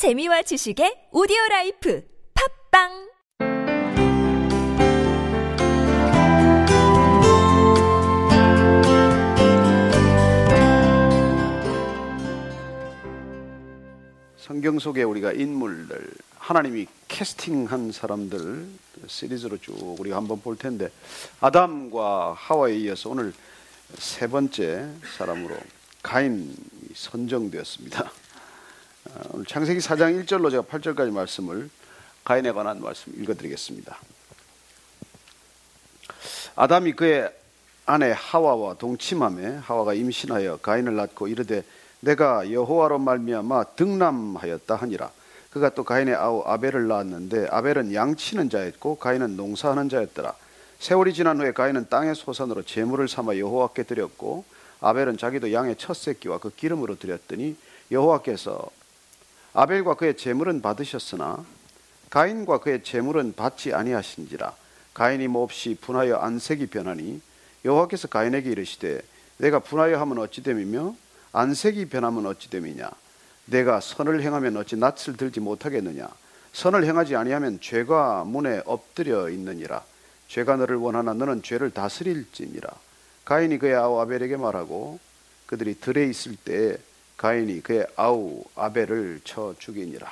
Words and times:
재미와 0.00 0.40
지식의 0.48 1.08
오디오 1.12 1.36
라이프 1.50 2.02
팝빵 2.32 3.10
성경 14.38 14.78
속에 14.78 15.02
우리가 15.02 15.32
인물들, 15.32 16.08
하나님이 16.38 16.86
캐스팅한 17.08 17.92
사람들 17.92 18.68
시리즈로 19.06 19.58
쭉 19.58 20.00
우리가 20.00 20.16
한번 20.16 20.40
볼 20.40 20.56
텐데 20.56 20.88
아담과 21.42 22.32
하와에 22.38 22.74
이어서 22.78 23.10
오늘 23.10 23.34
세 23.98 24.28
번째 24.28 24.92
사람으로 25.18 25.58
가인 26.02 26.56
선정되었습니다. 26.94 28.10
어, 29.16 29.22
오늘 29.32 29.44
창세기 29.44 29.80
4장 29.80 30.24
1절로 30.24 30.52
제가 30.52 30.62
8절까지 30.62 31.10
말씀을 31.12 31.68
가인에 32.22 32.52
관한 32.52 32.80
말씀 32.80 33.12
읽어드리겠습니다. 33.16 33.98
아담이 36.54 36.92
그의 36.92 37.32
아내 37.86 38.14
하와와 38.16 38.74
동침함에 38.74 39.56
하와가 39.62 39.94
임신하여 39.94 40.58
가인을 40.58 40.94
낳고 40.94 41.26
이르되 41.26 41.64
내가 42.00 42.52
여호와로 42.52 43.00
말미암아 43.00 43.64
등남하였다 43.74 44.76
하니라. 44.76 45.10
그가 45.50 45.70
또 45.70 45.82
가인의 45.82 46.14
아우 46.14 46.44
아벨을 46.46 46.86
낳았는데 46.86 47.48
아벨은 47.50 47.92
양치는 47.92 48.48
자였고 48.48 48.98
가인은 48.98 49.36
농사하는 49.36 49.88
자였더라. 49.88 50.36
세월이 50.78 51.14
지난 51.14 51.40
후에 51.40 51.52
가인은 51.52 51.88
땅의 51.88 52.14
소산으로 52.14 52.62
제물을 52.62 53.08
삼아 53.08 53.38
여호와께 53.38 53.82
드렸고 53.82 54.44
아벨은 54.80 55.18
자기도 55.18 55.52
양의 55.52 55.76
첫 55.78 55.96
새끼와 55.96 56.38
그 56.38 56.50
기름으로 56.50 56.96
드렸더니 56.96 57.56
여호와께서 57.90 58.64
아벨과 59.52 59.94
그의 59.94 60.16
재물은 60.16 60.62
받으셨으나 60.62 61.44
가인과 62.08 62.58
그의 62.58 62.84
재물은 62.84 63.34
받지 63.34 63.72
아니하신지라 63.74 64.54
가인이 64.94 65.26
몹시 65.28 65.70
뭐 65.70 65.78
분하여 65.80 66.16
안색이 66.18 66.66
변하니 66.66 67.20
여호와께서 67.64 68.08
가인에게 68.08 68.50
이르시되 68.50 69.00
내가 69.38 69.58
분하여 69.58 69.98
하면 70.00 70.18
어찌 70.18 70.42
됨이며 70.42 70.94
안색이 71.32 71.86
변하면 71.88 72.26
어찌 72.26 72.48
됨이냐 72.50 72.90
내가 73.46 73.80
선을 73.80 74.22
행하면 74.22 74.56
어찌 74.56 74.76
낯을 74.76 75.16
들지 75.16 75.40
못하겠느냐 75.40 76.08
선을 76.52 76.84
행하지 76.84 77.16
아니하면 77.16 77.60
죄가 77.60 78.24
문에 78.24 78.62
엎드려 78.66 79.30
있느니라 79.30 79.82
죄가 80.28 80.56
너를 80.56 80.76
원하나 80.76 81.12
너는 81.12 81.42
죄를 81.42 81.70
다스릴지니라 81.70 82.68
가인이 83.24 83.58
그의 83.58 83.74
아우 83.76 83.98
아벨에게 84.00 84.36
말하고 84.36 84.98
그들이 85.46 85.74
들에 85.80 86.06
있을 86.06 86.36
때에 86.36 86.76
가인이 87.20 87.62
그의 87.62 87.86
아우 87.96 88.42
아벨을 88.54 89.20
쳐 89.24 89.54
죽이니라. 89.58 90.10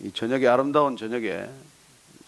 이 0.00 0.10
저녁에 0.12 0.44
아름다운 0.48 0.96
저녁에 0.96 1.48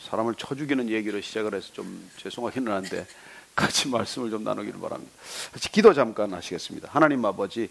사람을 0.09 0.37
쳐 0.37 0.55
죽이는 0.55 0.89
얘기로 0.89 1.21
시작을 1.21 1.53
해서 1.57 1.73
좀 1.73 2.09
죄송하기는 2.19 2.71
한데 2.71 3.05
같이 3.57 3.89
말씀을 3.89 4.31
좀 4.31 4.45
나누기를 4.45 4.79
바랍니다. 4.79 5.13
같이 5.53 5.69
기도 5.73 5.93
잠깐 5.93 6.33
하시겠습니다. 6.33 6.91
하나님 6.93 7.25
아버지 7.25 7.69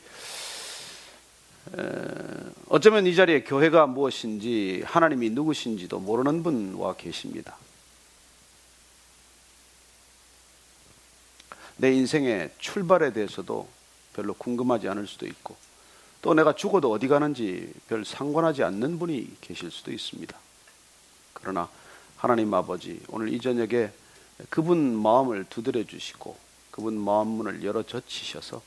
어쩌면 2.68 3.06
이 3.08 3.16
자리에 3.16 3.44
교회가 3.46 3.86
무엇인지 3.88 4.84
하나님이 4.86 5.30
누구신지도 5.30 6.00
모르는 6.02 6.44
분과 6.44 6.98
계십니다. 6.98 7.56
내 11.78 11.94
인생의 11.94 12.50
출발에 12.60 13.14
대해서도 13.14 13.70
별로 14.14 14.34
궁금하지 14.34 14.88
않을 14.90 15.08
수도 15.08 15.26
있고 15.28 15.56
또 16.22 16.34
내가 16.34 16.56
죽어도 16.56 16.90
어디 16.92 17.08
가는지 17.08 17.74
별 17.90 18.06
상관하지 18.06 18.64
않는 18.64 18.98
분이 18.98 19.42
계실 19.42 19.70
수도 19.72 19.92
있습니다. 19.92 20.38
그러나 21.34 21.68
하나님 22.16 22.54
아버지 22.54 23.02
오늘 23.10 23.34
이 23.34 23.40
저녁에 23.42 23.92
그분 24.50 24.94
마음을 25.02 25.46
두드려 25.50 25.84
주시고 25.84 26.38
그분 26.72 26.98
마음 26.98 27.28
문을 27.28 27.64
열어 27.64 27.84
젖히셔서 27.84 28.62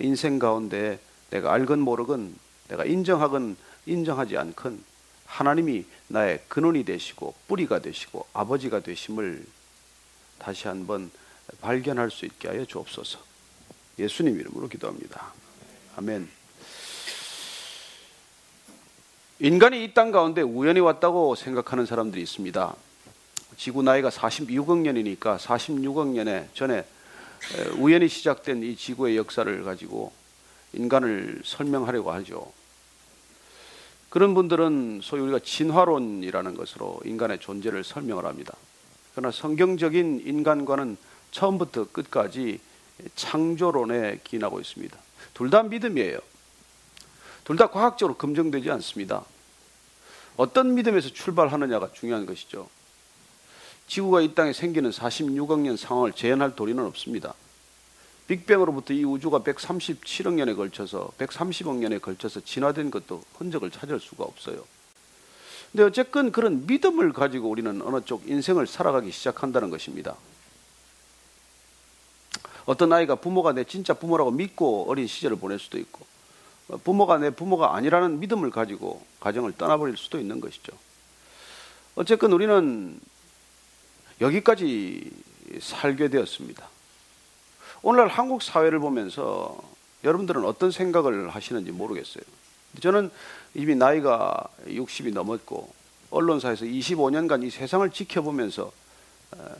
인생 0.00 0.38
가운데 0.38 1.00
내가 1.30 1.52
알건 1.52 1.80
모르건 1.80 2.36
내가 2.68 2.84
인정하건 2.84 3.56
인정하지 3.86 4.36
않건 4.36 4.84
하나님이 5.26 5.84
나의 6.08 6.42
근원이 6.48 6.84
되시고 6.84 7.34
뿌리가 7.48 7.80
되시고 7.80 8.26
아버지가 8.32 8.80
되심을 8.80 9.44
다시 10.38 10.68
한번 10.68 11.10
발견할 11.60 12.10
수 12.10 12.24
있게 12.24 12.48
하여 12.48 12.64
주옵소서. 12.64 13.29
예수님 14.00 14.40
이름으로 14.40 14.68
기도합니다. 14.68 15.32
아멘. 15.96 16.28
인간이 19.42 19.84
이 19.84 19.94
땅 19.94 20.10
가운데 20.10 20.40
우연히 20.42 20.80
왔다고 20.80 21.34
생각하는 21.34 21.84
사람들이 21.86 22.22
있습니다. 22.22 22.74
지구 23.56 23.82
나이가 23.82 24.08
46억 24.08 24.78
년이니까 24.78 25.36
46억 25.38 26.08
년에 26.08 26.48
전에 26.54 26.84
우연히 27.78 28.08
시작된 28.08 28.62
이 28.62 28.74
지구의 28.76 29.16
역사를 29.18 29.64
가지고 29.64 30.12
인간을 30.72 31.42
설명하려고 31.44 32.10
하죠. 32.12 32.52
그런 34.08 34.34
분들은 34.34 35.00
소위 35.02 35.22
우리가 35.22 35.40
진화론이라는 35.40 36.54
것으로 36.54 37.00
인간의 37.04 37.38
존재를 37.38 37.84
설명을 37.84 38.24
합니다. 38.24 38.54
그러나 39.14 39.30
성경적인 39.30 40.22
인간과는 40.24 40.96
처음부터 41.30 41.88
끝까지 41.92 42.60
창조론에 43.14 44.20
기인하고 44.24 44.60
있습니다. 44.60 44.96
둘 45.34 45.50
다 45.50 45.62
믿음이에요. 45.62 46.18
둘 47.44 47.56
다 47.56 47.70
과학적으로 47.70 48.16
검증되지 48.16 48.70
않습니다. 48.72 49.24
어떤 50.36 50.74
믿음에서 50.74 51.08
출발하느냐가 51.10 51.92
중요한 51.92 52.26
것이죠. 52.26 52.68
지구가 53.88 54.20
이 54.20 54.34
땅에 54.34 54.52
생기는 54.52 54.90
46억 54.90 55.60
년 55.60 55.76
상황을 55.76 56.12
재현할 56.12 56.54
도리는 56.54 56.82
없습니다. 56.86 57.34
빅뱅으로부터 58.28 58.94
이 58.94 59.04
우주가 59.04 59.40
137억 59.40 60.34
년에 60.34 60.54
걸쳐서 60.54 61.10
130억 61.18 61.74
년에 61.76 61.98
걸쳐서 61.98 62.40
진화된 62.40 62.92
것도 62.92 63.24
흔적을 63.34 63.72
찾을 63.72 63.98
수가 63.98 64.22
없어요. 64.22 64.62
근데 65.72 65.82
어쨌건 65.84 66.30
그런 66.30 66.64
믿음을 66.66 67.12
가지고 67.12 67.48
우리는 67.50 67.82
어느 67.82 68.00
쪽 68.04 68.28
인생을 68.28 68.66
살아가기 68.68 69.10
시작한다는 69.10 69.70
것입니다. 69.70 70.16
어떤 72.70 72.92
아이가 72.92 73.16
부모가 73.16 73.50
내 73.52 73.64
진짜 73.64 73.94
부모라고 73.94 74.30
믿고 74.30 74.88
어린 74.88 75.08
시절을 75.08 75.38
보낼 75.38 75.58
수도 75.58 75.76
있고 75.76 76.06
부모가 76.84 77.18
내 77.18 77.30
부모가 77.30 77.74
아니라는 77.74 78.20
믿음을 78.20 78.48
가지고 78.50 79.04
가정을 79.18 79.56
떠나버릴 79.58 79.96
수도 79.96 80.20
있는 80.20 80.38
것이죠. 80.40 80.72
어쨌건 81.96 82.30
우리는 82.30 83.00
여기까지 84.20 85.10
살게 85.60 86.06
되었습니다. 86.10 86.68
오늘날 87.82 88.06
한국 88.06 88.40
사회를 88.40 88.78
보면서 88.78 89.58
여러분들은 90.04 90.44
어떤 90.44 90.70
생각을 90.70 91.28
하시는지 91.30 91.72
모르겠어요. 91.72 92.22
저는 92.80 93.10
이미 93.54 93.74
나이가 93.74 94.44
60이 94.68 95.12
넘었고 95.12 95.72
언론사에서 96.12 96.66
25년간 96.66 97.42
이 97.42 97.50
세상을 97.50 97.90
지켜보면서 97.90 98.70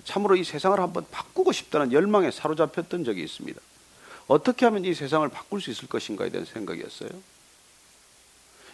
참으로 0.04 0.36
이 0.36 0.44
세상을 0.44 0.78
한번 0.81 1.06
바꾸고 1.10 1.53
싶다는 1.53 1.92
열망에 1.92 2.31
사로잡혔던 2.31 3.04
적이 3.04 3.22
있습니다. 3.25 3.60
어떻게 4.26 4.64
하면 4.66 4.84
이 4.84 4.94
세상을 4.94 5.28
바꿀 5.28 5.60
수 5.60 5.70
있을 5.70 5.88
것인가에 5.88 6.31
대한 6.31 6.44
생각이었어요. 6.47 7.08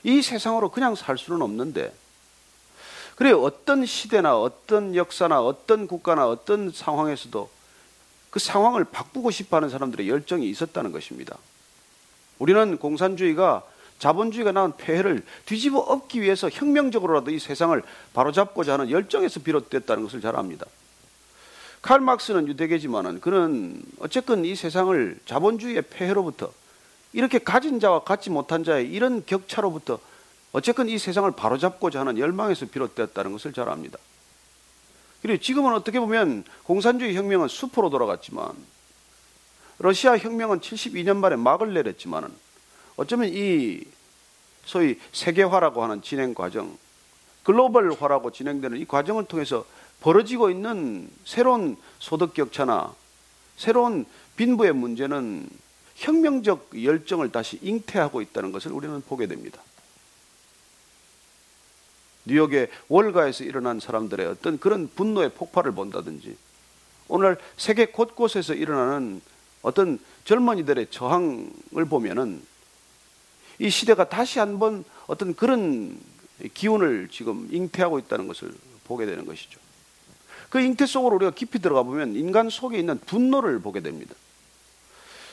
이 0.04 0.22
세상으로 0.22 0.70
그냥 0.70 0.94
살 0.94 1.18
수는 1.18 1.42
없는데, 1.42 1.92
그래 3.16 3.30
어떤 3.32 3.86
시대나 3.86 4.38
어떤 4.38 4.94
역사나 4.94 5.40
어떤 5.42 5.86
국가나 5.86 6.28
어떤 6.28 6.70
상황에서도 6.70 7.50
그 8.30 8.38
상황을 8.38 8.84
바꾸고 8.84 9.30
싶어하는 9.30 9.70
사람들의 9.70 10.08
열정이 10.08 10.48
있었다는 10.50 10.92
것입니다. 10.92 11.36
우리는 12.38 12.76
공산주의가 12.78 13.62
자본주의가 13.98 14.52
낳은 14.52 14.76
폐해를 14.76 15.24
뒤집어 15.46 15.78
엎기 15.78 16.20
위해서 16.20 16.50
혁명적으로라도 16.50 17.30
이 17.30 17.38
세상을 17.38 17.82
바로잡고자 18.12 18.74
하는 18.74 18.90
열정에서 18.90 19.40
비롯됐다는 19.40 20.02
것을 20.02 20.20
잘 20.20 20.36
압니다. 20.36 20.66
칼 21.86 22.00
막스는 22.00 22.48
유대계지만은 22.48 23.20
그는 23.20 23.80
어쨌건 24.00 24.44
이 24.44 24.56
세상을 24.56 25.20
자본주의의 25.24 25.82
폐해로부터 25.82 26.52
이렇게 27.12 27.38
가진 27.38 27.78
자와 27.78 28.02
갖지 28.02 28.28
못한 28.28 28.64
자의 28.64 28.90
이런 28.90 29.24
격차로부터 29.24 30.00
어쨌건 30.52 30.88
이 30.88 30.98
세상을 30.98 31.30
바로잡고자 31.30 32.00
하는 32.00 32.18
열망에서 32.18 32.66
비롯되었다는 32.66 33.30
것을 33.30 33.52
잘 33.52 33.68
압니다. 33.68 33.98
그리고 35.22 35.40
지금은 35.40 35.74
어떻게 35.74 36.00
보면 36.00 36.42
공산주의 36.64 37.14
혁명은 37.14 37.46
수포로 37.46 37.88
돌아갔지만 37.88 38.48
러시아 39.78 40.18
혁명은 40.18 40.58
72년 40.58 41.18
만에 41.18 41.36
막을 41.36 41.72
내렸지만은 41.72 42.28
어쩌면 42.96 43.30
이 43.32 43.80
소위 44.64 44.98
세계화라고 45.12 45.84
하는 45.84 46.02
진행 46.02 46.34
과정, 46.34 46.76
글로벌화라고 47.44 48.32
진행되는 48.32 48.78
이 48.78 48.86
과정을 48.86 49.26
통해서 49.26 49.64
벌어지고 50.00 50.50
있는 50.50 51.08
새로운 51.24 51.76
소득 51.98 52.34
격차나 52.34 52.94
새로운 53.56 54.04
빈부의 54.36 54.72
문제는 54.74 55.48
혁명적 55.96 56.72
열정을 56.84 57.32
다시 57.32 57.58
잉태하고 57.62 58.20
있다는 58.20 58.52
것을 58.52 58.72
우리는 58.72 59.00
보게 59.02 59.26
됩니다. 59.26 59.62
뉴욕의 62.26 62.68
월가에서 62.88 63.44
일어난 63.44 63.80
사람들의 63.80 64.26
어떤 64.26 64.58
그런 64.58 64.88
분노의 64.90 65.30
폭발을 65.30 65.72
본다든지 65.72 66.36
오늘 67.08 67.38
세계 67.56 67.86
곳곳에서 67.86 68.52
일어나는 68.54 69.22
어떤 69.62 69.98
젊은이들의 70.24 70.88
저항을 70.90 71.84
보면은 71.88 72.42
이 73.58 73.70
시대가 73.70 74.08
다시 74.08 74.38
한번 74.38 74.84
어떤 75.06 75.34
그런 75.34 75.98
기운을 76.52 77.08
지금 77.10 77.48
잉태하고 77.50 77.98
있다는 78.00 78.26
것을 78.28 78.52
보게 78.84 79.06
되는 79.06 79.24
것이죠. 79.24 79.60
그 80.50 80.60
잉태 80.60 80.86
속으로 80.86 81.16
우리가 81.16 81.30
깊이 81.32 81.58
들어가 81.58 81.82
보면 81.82 82.14
인간 82.14 82.50
속에 82.50 82.78
있는 82.78 82.98
분노를 83.00 83.58
보게 83.60 83.80
됩니다. 83.80 84.14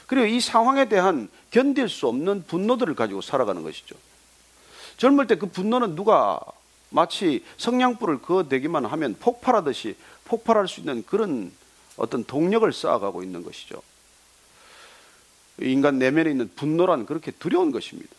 그리고 0.07 0.27
이 0.27 0.39
상황에 0.39 0.89
대한 0.89 1.30
견딜 1.51 1.88
수 1.89 2.07
없는 2.07 2.44
분노들을 2.48 2.94
가지고 2.95 3.21
살아가는 3.21 3.62
것이죠. 3.63 3.95
젊을 4.98 5.27
때 5.27 5.36
그 5.36 5.48
분노는 5.48 5.95
누가 5.95 6.39
마치 6.89 7.44
성냥불을 7.57 8.19
그어대기만 8.21 8.86
하면 8.86 9.15
폭발하듯이 9.19 9.95
폭발할 10.25 10.68
수 10.68 10.80
있는 10.81 11.04
그런 11.07 11.51
어떤 11.98 12.24
동력을 12.24 12.71
쌓아가고 12.71 13.24
있는 13.24 13.44
것이죠. 13.44 13.81
인간 15.62 16.00
내면에 16.00 16.31
있는 16.31 16.50
분노란 16.56 17.06
그렇게 17.06 17.31
두려운 17.31 17.71
것입니다. 17.71 18.12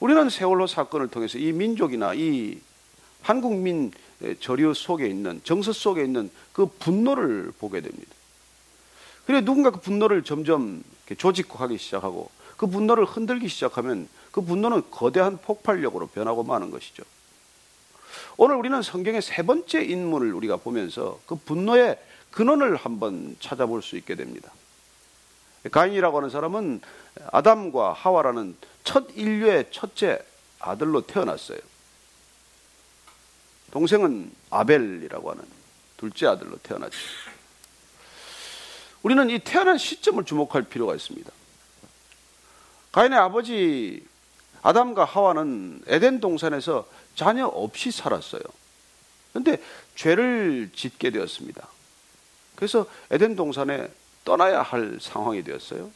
우리는 0.00 0.28
세월호 0.30 0.66
사건을 0.66 1.08
통해서 1.08 1.38
이 1.38 1.52
민족이나 1.52 2.14
이 2.14 2.60
한국민 3.22 3.92
저류 4.40 4.74
속에 4.74 5.06
있는 5.06 5.40
정서 5.44 5.72
속에 5.72 6.04
있는 6.04 6.30
그 6.52 6.66
분노를 6.66 7.52
보게 7.58 7.80
됩니다. 7.80 8.12
그래 9.26 9.40
누군가 9.42 9.70
그 9.70 9.80
분노를 9.80 10.22
점점 10.24 10.82
조직하기 11.16 11.78
시작하고 11.78 12.30
그 12.56 12.66
분노를 12.66 13.04
흔들기 13.06 13.48
시작하면 13.48 14.08
그 14.32 14.40
분노는 14.42 14.82
거대한 14.90 15.38
폭발력으로 15.38 16.08
변하고 16.08 16.42
마는 16.42 16.70
것이죠. 16.70 17.02
오늘 18.36 18.56
우리는 18.56 18.82
성경의 18.82 19.22
세 19.22 19.42
번째 19.44 19.82
인물을 19.82 20.32
우리가 20.34 20.56
보면서 20.56 21.18
그 21.26 21.34
분노의 21.36 21.98
근원을 22.30 22.76
한번 22.76 23.36
찾아볼 23.40 23.82
수 23.82 23.96
있게 23.96 24.14
됩니다. 24.16 24.52
가인이라고 25.70 26.18
하는 26.18 26.30
사람은 26.30 26.80
아담과 27.32 27.92
하와라는 27.92 28.56
첫 28.84 29.06
인류의 29.14 29.66
첫째 29.70 30.22
아들로 30.58 31.02
태어났어요. 31.06 31.58
동생은 33.70 34.32
아벨이라고 34.50 35.30
하는 35.30 35.44
둘째 35.96 36.26
아들로 36.26 36.56
태어났죠. 36.58 36.96
우리는 39.02 39.30
이 39.30 39.38
태어난 39.38 39.78
시점을 39.78 40.24
주목할 40.24 40.62
필요가 40.62 40.94
있습니다. 40.94 41.30
가인의 42.92 43.18
아버지 43.18 44.04
아담과 44.62 45.04
하와는 45.04 45.82
에덴 45.86 46.20
동산에서 46.20 46.86
자녀 47.14 47.46
없이 47.46 47.90
살았어요. 47.90 48.42
그런데 49.32 49.62
죄를 49.96 50.70
짓게 50.74 51.10
되었습니다. 51.10 51.66
그래서 52.56 52.86
에덴 53.10 53.36
동산에 53.36 53.88
떠나야 54.24 54.62
할 54.62 54.98
상황이 55.00 55.42
되었어요. 55.44 55.90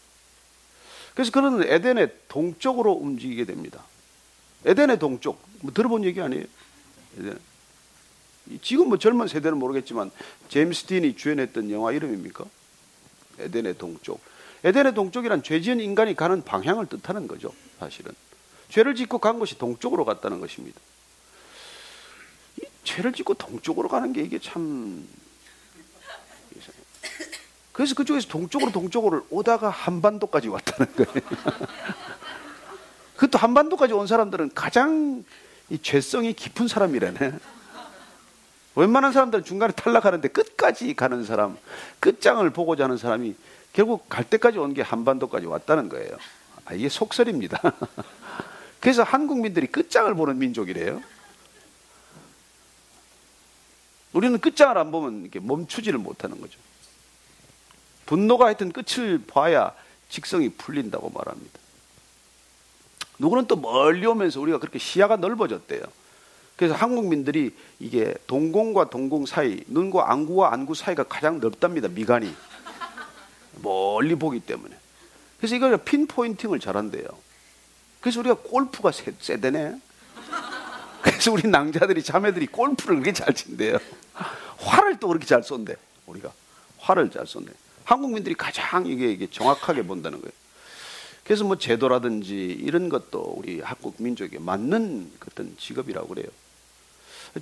그래서 1.14 1.30
그는 1.30 1.62
에덴의 1.70 2.10
동쪽으로 2.28 2.92
움직이게 2.92 3.44
됩니다. 3.44 3.84
에덴의 4.64 4.98
동쪽, 4.98 5.42
뭐 5.60 5.72
들어본 5.74 6.04
얘기 6.04 6.20
아니에요? 6.22 6.44
에덴. 7.18 7.38
지금 8.62 8.88
뭐 8.88 8.99
젊은 8.99 9.26
세대는 9.26 9.58
모르겠지만 9.58 10.11
제임스 10.49 10.85
딘이 10.85 11.17
주연했던 11.17 11.70
영화 11.70 11.93
이름입니까? 11.93 12.44
에덴의 13.38 13.79
동쪽. 13.79 14.20
에덴의 14.64 14.94
동쪽이란 14.94 15.43
죄지은 15.43 15.81
인간이 15.81 16.14
가는 16.14 16.43
방향을 16.44 16.87
뜻하는 16.87 17.26
거죠. 17.26 17.52
사실은 17.79 18.12
죄를 18.70 18.94
짓고 18.94 19.19
간 19.19 19.38
것이 19.38 19.58
동쪽으로 19.58 20.05
갔다는 20.05 20.41
것입니다. 20.41 20.81
이 22.58 22.67
죄를 22.85 23.12
짓고 23.12 23.35
동쪽으로 23.35 23.88
가는 23.88 24.12
게 24.12 24.23
이게 24.23 24.38
참 24.38 25.06
그래서 27.73 27.94
그쪽에서 27.96 28.29
동쪽으로 28.29 28.70
동쪽으로 28.70 29.26
오다가 29.31 29.69
한반도까지 29.69 30.46
왔다는 30.49 30.94
거예요. 30.94 31.12
그것도 33.17 33.37
한반도까지 33.38 33.93
온 33.94 34.06
사람들은 34.06 34.52
가장 34.55 35.25
이 35.70 35.79
죄성이 35.82 36.35
깊은 36.35 36.69
사람이라네. 36.69 37.32
웬만한 38.76 39.12
사람들은 39.12 39.44
중간에 39.44 39.72
탈락하는데 39.72 40.26
끝까지 40.28 40.94
가는 40.94 41.24
사람, 41.24 41.56
끝장을 42.00 42.48
보고자 42.50 42.84
하는 42.84 42.96
사람이 42.96 43.34
결국 43.72 44.08
갈 44.08 44.28
때까지 44.28 44.58
온 44.58 44.74
게 44.74 44.82
한반도까지 44.82 45.46
왔다는 45.46 45.88
거예요. 45.88 46.16
아, 46.64 46.74
이게 46.74 46.88
속설입니다. 46.88 47.60
그래서 48.80 49.02
한국민들이 49.02 49.66
끝장을 49.66 50.12
보는 50.14 50.38
민족이래요. 50.38 51.02
우리는 54.12 54.38
끝장을 54.40 54.76
안 54.78 54.90
보면 54.92 55.22
이렇게 55.22 55.40
멈추지를 55.40 55.98
못하는 55.98 56.40
거죠. 56.40 56.58
분노가 58.06 58.46
하여튼 58.46 58.70
끝을 58.70 59.22
봐야 59.24 59.72
직성이 60.08 60.50
풀린다고 60.50 61.10
말합니다. 61.10 61.58
누구는 63.18 63.46
또 63.46 63.56
멀리 63.56 64.06
오면서 64.06 64.40
우리가 64.40 64.58
그렇게 64.58 64.78
시야가 64.78 65.16
넓어졌대요. 65.16 65.82
그래서 66.56 66.74
한국민들이 66.74 67.52
이게 67.80 68.14
동공과 68.26 68.88
동공 68.90 69.26
사이, 69.26 69.62
눈과 69.66 70.12
안구와 70.12 70.52
안구 70.52 70.74
사이가 70.74 71.04
가장 71.04 71.40
넓답니다. 71.40 71.88
미간이 71.88 72.32
멀리 73.62 74.14
보기 74.14 74.40
때문에. 74.40 74.74
그래서 75.38 75.56
이걸 75.56 75.76
핀포인팅을 75.78 76.60
잘한대요. 76.60 77.04
그래서 78.00 78.20
우리가 78.20 78.36
골프가 78.36 78.92
세, 78.92 79.12
세대네. 79.20 79.80
그래서 81.02 81.32
우리 81.32 81.46
남자들이 81.48 82.02
자매들이 82.02 82.46
골프를 82.46 82.96
그렇게 82.96 83.12
잘 83.12 83.34
친대요. 83.34 83.78
화를 84.58 84.98
또 85.00 85.08
그렇게 85.08 85.26
잘 85.26 85.42
쏜대. 85.42 85.74
우리가 86.06 86.32
화를 86.78 87.10
잘 87.10 87.26
쏜대. 87.26 87.52
한국민들이 87.84 88.34
가장 88.34 88.86
이게, 88.86 89.10
이게 89.10 89.26
정확하게 89.30 89.82
본다는 89.82 90.20
거예요. 90.20 90.32
그래서 91.24 91.44
뭐 91.44 91.56
제도라든지 91.58 92.32
이런 92.60 92.88
것도 92.88 93.18
우리 93.36 93.60
한국 93.60 93.96
민족에 93.98 94.38
맞는 94.38 95.10
어떤 95.30 95.54
직업이라고 95.58 96.08
그래요. 96.08 96.26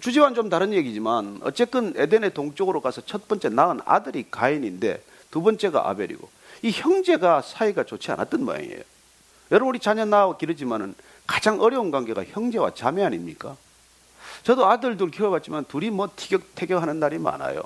주제와는 0.01 0.35
좀 0.35 0.49
다른 0.49 0.73
얘기지만 0.73 1.39
어쨌든 1.43 1.93
에덴의 1.97 2.33
동쪽으로 2.33 2.81
가서 2.81 3.03
첫 3.05 3.29
번째 3.29 3.51
낳은 3.51 3.81
아들이 3.85 4.25
가인인데 4.31 5.03
두 5.31 5.43
번째가 5.43 5.89
아벨이고 5.91 6.29
이 6.63 6.71
형제가 6.71 7.43
사이가 7.43 7.85
좋지 7.85 8.11
않았던 8.13 8.43
모양이에요. 8.45 8.81
여러분 9.51 9.69
우리 9.69 9.79
자녀 9.79 10.05
낳아 10.05 10.37
기르지만은 10.39 10.95
가장 11.27 11.61
어려운 11.61 11.91
관계가 11.91 12.25
형제와 12.25 12.73
자매 12.75 13.05
아닙니까? 13.05 13.57
저도 14.45 14.67
아들 14.69 14.97
둘 14.97 15.11
키워봤지만 15.11 15.67
둘이 15.69 15.91
뭐 15.91 16.09
티격태격하는 16.17 16.99
날이 16.99 17.19
많아요. 17.19 17.63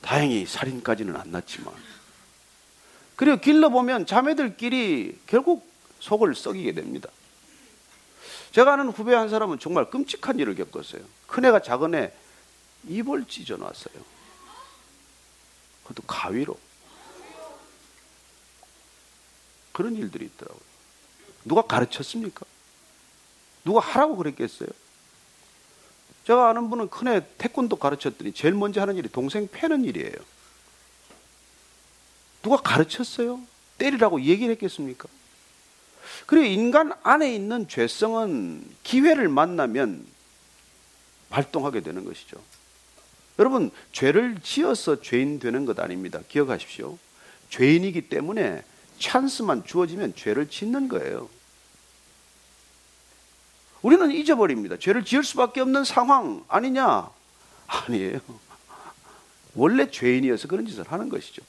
다행히 0.00 0.46
살인까지는 0.46 1.14
안 1.14 1.30
났지만. 1.30 1.74
그리고 3.16 3.38
길러보면 3.38 4.06
자매들끼리 4.06 5.18
결국 5.26 5.68
속을 5.98 6.34
썩이게 6.34 6.72
됩니다. 6.72 7.10
제가 8.52 8.72
아는 8.72 8.88
후배 8.88 9.14
한 9.14 9.28
사람은 9.28 9.58
정말 9.60 9.88
끔찍한 9.90 10.38
일을 10.40 10.54
겪었어요. 10.56 11.02
큰애가 11.28 11.62
작은애 11.62 12.12
입을 12.88 13.26
찢어놨어요. 13.28 13.94
그것도 15.84 16.06
가위로. 16.06 16.58
그런 19.72 19.94
일들이 19.94 20.26
있더라고요. 20.26 20.60
누가 21.44 21.62
가르쳤습니까? 21.62 22.44
누가 23.64 23.80
하라고 23.80 24.16
그랬겠어요? 24.16 24.68
제가 26.26 26.50
아는 26.50 26.68
분은 26.70 26.90
큰 26.90 27.08
애 27.08 27.26
태권도 27.38 27.76
가르쳤더니 27.76 28.32
제일 28.32 28.54
먼저 28.54 28.80
하는 28.80 28.96
일이 28.96 29.08
동생 29.08 29.48
패는 29.48 29.84
일이에요. 29.84 30.12
누가 32.42 32.56
가르쳤어요? 32.58 33.40
때리라고 33.78 34.20
얘기를 34.22 34.52
했겠습니까? 34.54 35.08
그리고 36.26 36.46
인간 36.46 36.92
안에 37.02 37.34
있는 37.34 37.68
죄성은 37.68 38.64
기회를 38.82 39.28
만나면 39.28 40.06
발동하게 41.30 41.80
되는 41.80 42.04
것이죠. 42.04 42.38
여러분, 43.38 43.70
죄를 43.92 44.38
지어서 44.42 45.00
죄인 45.00 45.38
되는 45.38 45.64
것 45.64 45.78
아닙니다. 45.80 46.20
기억하십시오. 46.28 46.98
죄인이기 47.48 48.08
때문에 48.08 48.62
찬스만 48.98 49.64
주어지면 49.64 50.14
죄를 50.14 50.48
짓는 50.48 50.88
거예요. 50.88 51.28
우리는 53.82 54.10
잊어버립니다. 54.10 54.78
죄를 54.78 55.04
지을 55.04 55.24
수밖에 55.24 55.60
없는 55.60 55.84
상황 55.84 56.44
아니냐? 56.48 57.08
아니에요. 57.66 58.20
원래 59.54 59.90
죄인이어서 59.90 60.48
그런 60.48 60.66
짓을 60.66 60.84
하는 60.90 61.08
것이죠. 61.08 61.42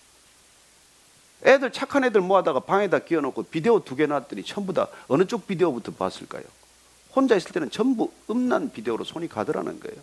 애들 1.46 1.72
착한 1.72 2.04
애들 2.04 2.22
모아다가 2.22 2.60
방에다 2.60 3.00
끼워놓고 3.00 3.44
비디오 3.44 3.84
두 3.84 3.96
개 3.96 4.06
놨더니 4.06 4.44
전부 4.44 4.74
다 4.74 4.88
어느 5.08 5.26
쪽 5.26 5.48
비디오부터 5.48 5.94
봤을까요? 5.94 6.44
혼자 7.16 7.36
있을 7.36 7.52
때는 7.52 7.70
전부 7.72 8.12
음란 8.30 8.72
비디오로 8.72 9.04
손이 9.04 9.28
가더라는 9.28 9.80
거예요. 9.80 9.98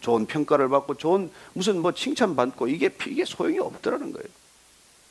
좋은 0.00 0.26
평가를 0.26 0.68
받고 0.68 0.96
좋은 0.96 1.30
무슨 1.52 1.80
뭐 1.80 1.92
칭찬 1.92 2.34
받고 2.34 2.68
이게 2.68 2.90
이게 3.06 3.24
소용이 3.24 3.58
없더라는 3.58 4.12
거예요. 4.12 4.28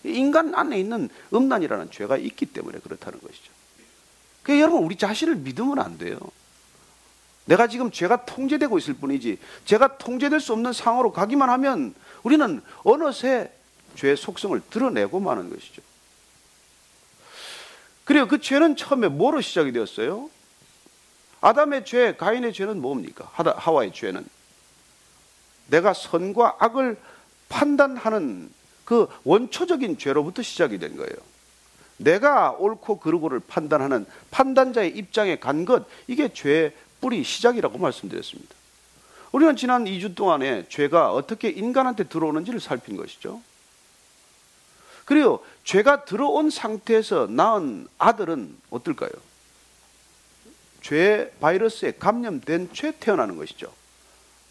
인간 0.04 0.56
안에 0.56 0.80
있는 0.80 1.10
음란이라는 1.34 1.92
죄가 1.92 2.18
있기 2.18 2.48
때문에 2.48 2.80
그렇다는 2.80 3.20
것이죠. 3.20 3.52
그 4.44 4.60
여러분 4.60 4.84
우리 4.84 4.96
자신을 4.98 5.36
믿으면 5.36 5.80
안 5.80 5.98
돼요. 5.98 6.18
내가 7.46 7.68
지금 7.68 7.92
죄가 7.92 8.26
통제되고 8.26 8.78
있을 8.78 8.94
뿐이지 8.96 9.40
죄가 9.66 9.98
통제될 9.98 10.40
수 10.40 10.54
없는 10.54 10.74
상황으로 10.74 11.12
가기만 11.12 11.50
하면 11.50 11.96
우리는 12.24 12.62
어느새 12.84 13.52
죄의 13.96 14.18
속성을 14.18 14.60
드러내고 14.70 15.20
마는 15.20 15.50
것이죠. 15.50 15.82
그리고 18.06 18.28
그 18.28 18.42
죄는 18.42 18.76
처음에 18.76 19.08
뭐로 19.08 19.42
시작이 19.42 19.72
되었어요? 19.72 20.30
아담의 21.42 21.86
죄, 21.86 22.16
가인의 22.16 22.54
죄는 22.54 22.82
뭡니까? 22.82 23.30
하와의 23.34 23.94
죄는 23.94 24.26
내가 25.68 25.94
선과 25.94 26.58
악을 26.60 26.98
판단하는 27.48 28.52
그 28.84 29.08
원초적인 29.24 30.00
죄로부터 30.00 30.42
시작이 30.42 30.80
된 30.80 30.96
거예요. 30.96 31.16
내가 31.98 32.52
옳고 32.54 33.00
그르고를 33.00 33.40
판단하는 33.42 34.06
판단자의 34.32 34.98
입장에 34.98 35.38
간 35.38 35.66
것, 35.66 35.86
이게 36.08 36.34
죄의 36.34 36.74
뿌리 37.00 37.24
시작이라고 37.24 37.78
말씀드렸습니다. 37.78 38.56
우리는 39.32 39.56
지난 39.56 39.86
2주 39.86 40.16
동안에 40.16 40.66
죄가 40.70 41.14
어떻게 41.14 41.50
인간한테 41.50 42.06
들어오는지를 42.06 42.60
살핀 42.60 42.98
것이죠. 42.98 43.42
그리고 45.10 45.44
죄가 45.64 46.06
들어온 46.06 46.52
상태에서 46.52 47.26
낳은 47.26 47.88
아들은 47.98 48.56
어떨까요? 48.70 49.10
죄 50.84 51.34
바이러스에 51.42 51.94
감염된 51.98 52.74
죄 52.74 52.92
태어나는 52.92 53.36
것이죠. 53.36 53.74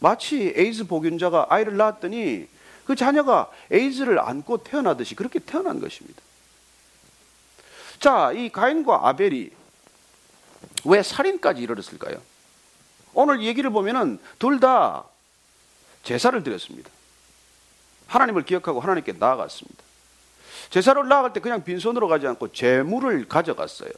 마치 0.01 0.53
에이즈 0.57 0.89
보균자가 0.89 1.47
아이를 1.51 1.77
낳았더니 1.77 2.49
그 2.87 2.97
자녀가 2.97 3.49
에이즈를 3.71 4.19
안고 4.19 4.65
태어나듯이 4.65 5.15
그렇게 5.15 5.39
태어난 5.39 5.79
것입니다. 5.79 6.21
자, 8.01 8.33
이 8.33 8.51
가인과 8.51 9.07
아벨이 9.09 9.51
왜 10.87 11.03
살인까지 11.05 11.63
이르렀을까요? 11.63 12.17
오늘 13.15 13.43
얘기를 13.43 13.71
보면은 13.71 14.19
둘 14.41 14.59
다 14.59 15.05
제사를 16.03 16.43
드렸습니다. 16.43 16.91
하나님을 18.09 18.43
기억하고 18.43 18.81
하나님께 18.81 19.13
나아갔습니다. 19.21 19.87
제사를 20.71 21.07
나갈때 21.09 21.41
그냥 21.41 21.65
빈손으로 21.65 22.09
가지 22.09 22.27
않고 22.27 22.49
재물을 22.53 23.27
가져갔어요. 23.27 23.91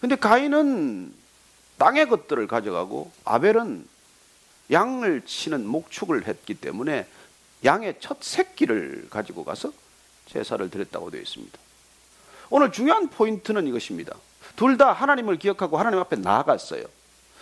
근데 0.00 0.14
가인은 0.16 1.12
땅의 1.78 2.08
것들을 2.08 2.46
가져가고 2.46 3.10
아벨은 3.24 3.86
양을 4.70 5.22
치는 5.26 5.66
목축을 5.66 6.26
했기 6.28 6.54
때문에 6.54 7.06
양의 7.64 7.96
첫 8.00 8.22
새끼를 8.22 9.08
가지고 9.10 9.44
가서 9.44 9.72
제사를 10.28 10.68
드렸다고 10.70 11.10
되어 11.10 11.20
있습니다. 11.20 11.58
오늘 12.50 12.72
중요한 12.72 13.08
포인트는 13.08 13.66
이것입니다. 13.66 14.14
둘 14.54 14.76
다 14.76 14.92
하나님을 14.92 15.38
기억하고 15.38 15.78
하나님 15.78 15.98
앞에 16.00 16.16
나아갔어요. 16.16 16.84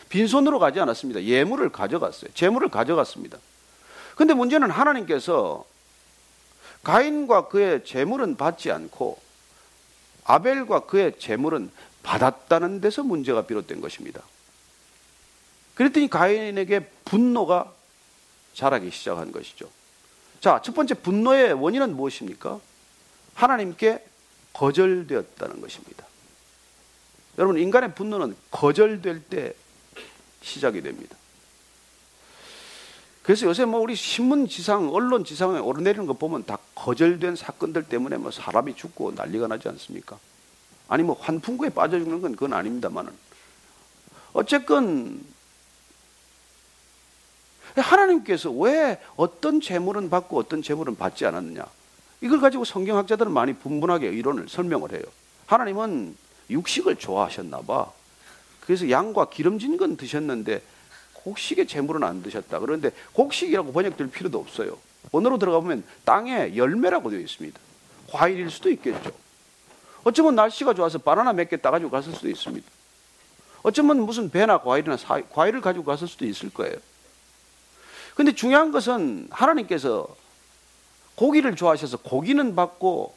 빈손으로 0.08 0.58
가지 0.58 0.80
않았습니다. 0.80 1.22
예물을 1.24 1.68
가져갔어요. 1.70 2.30
재물을 2.34 2.68
가져갔습니다. 2.68 3.38
근데 4.16 4.32
문제는 4.32 4.70
하나님께서 4.70 5.64
가인과 6.84 7.48
그의 7.48 7.84
재물은 7.84 8.36
받지 8.36 8.70
않고 8.70 9.18
아벨과 10.24 10.80
그의 10.86 11.18
재물은 11.18 11.70
받았다는 12.02 12.80
데서 12.80 13.02
문제가 13.02 13.42
비롯된 13.46 13.80
것입니다. 13.80 14.22
그랬더니 15.74 16.08
가인에게 16.08 16.80
분노가 17.04 17.72
자라기 18.52 18.90
시작한 18.90 19.32
것이죠. 19.32 19.68
자, 20.40 20.60
첫 20.62 20.74
번째 20.74 20.94
분노의 20.94 21.54
원인은 21.54 21.96
무엇입니까? 21.96 22.60
하나님께 23.34 24.04
거절되었다는 24.52 25.60
것입니다. 25.60 26.06
여러분, 27.38 27.58
인간의 27.58 27.94
분노는 27.94 28.36
거절될 28.52 29.24
때 29.24 29.54
시작이 30.42 30.80
됩니다. 30.82 31.16
그래서 33.24 33.46
요새 33.46 33.64
뭐 33.64 33.80
우리 33.80 33.96
신문 33.96 34.46
지상, 34.46 34.90
언론 34.92 35.24
지상에 35.24 35.58
오르내리는 35.58 36.06
거 36.06 36.12
보면 36.12 36.44
다 36.44 36.58
거절된 36.84 37.34
사건들 37.34 37.84
때문에 37.84 38.18
뭐 38.18 38.30
사람이 38.30 38.76
죽고 38.76 39.12
난리가 39.12 39.46
나지 39.46 39.68
않습니까? 39.70 40.18
아니 40.86 41.02
뭐 41.02 41.16
환풍구에 41.18 41.70
빠져 41.70 41.98
죽는 41.98 42.20
건 42.20 42.32
그건 42.32 42.52
아닙니다만은 42.52 43.10
어쨌건 44.34 45.24
하나님께서 47.74 48.50
왜 48.50 49.00
어떤 49.16 49.62
재물은 49.62 50.10
받고 50.10 50.36
어떤 50.38 50.60
재물은 50.60 50.96
받지 50.96 51.24
않았느냐 51.24 51.64
이걸 52.20 52.38
가지고 52.40 52.66
성경학자들은 52.66 53.32
많이 53.32 53.54
분분하게 53.54 54.10
이론을 54.10 54.50
설명을 54.50 54.92
해요. 54.92 55.02
하나님은 55.46 56.14
육식을 56.50 56.96
좋아하셨나 56.96 57.60
봐. 57.62 57.90
그래서 58.60 58.90
양과 58.90 59.30
기름진 59.30 59.78
건 59.78 59.96
드셨는데 59.96 60.62
곡식의 61.14 61.66
재물은 61.66 62.04
안 62.04 62.22
드셨다. 62.22 62.58
그런데 62.58 62.90
곡식이라고 63.14 63.72
번역될 63.72 64.10
필요도 64.10 64.38
없어요. 64.38 64.76
언어로 65.12 65.38
들어가 65.38 65.60
보면 65.60 65.84
땅에 66.04 66.56
열매라고 66.56 67.10
되어 67.10 67.20
있습니다. 67.20 67.58
과일일 68.10 68.50
수도 68.50 68.70
있겠죠. 68.70 69.12
어쩌면 70.04 70.34
날씨가 70.34 70.74
좋아서 70.74 70.98
바나나 70.98 71.32
몇 71.32 71.48
개 71.48 71.56
따가지고 71.56 71.90
갔을 71.90 72.12
수도 72.14 72.28
있습니다. 72.28 72.66
어쩌면 73.62 74.00
무슨 74.02 74.30
배나 74.30 74.58
과일이나 74.60 74.96
사, 74.96 75.22
과일을 75.30 75.60
가지고 75.62 75.84
갔을 75.86 76.06
수도 76.06 76.26
있을 76.26 76.50
거예요. 76.50 76.76
근데 78.14 78.32
중요한 78.32 78.70
것은 78.70 79.28
하나님께서 79.30 80.06
고기를 81.16 81.56
좋아하셔서 81.56 81.96
고기는 81.98 82.54
받고 82.54 83.14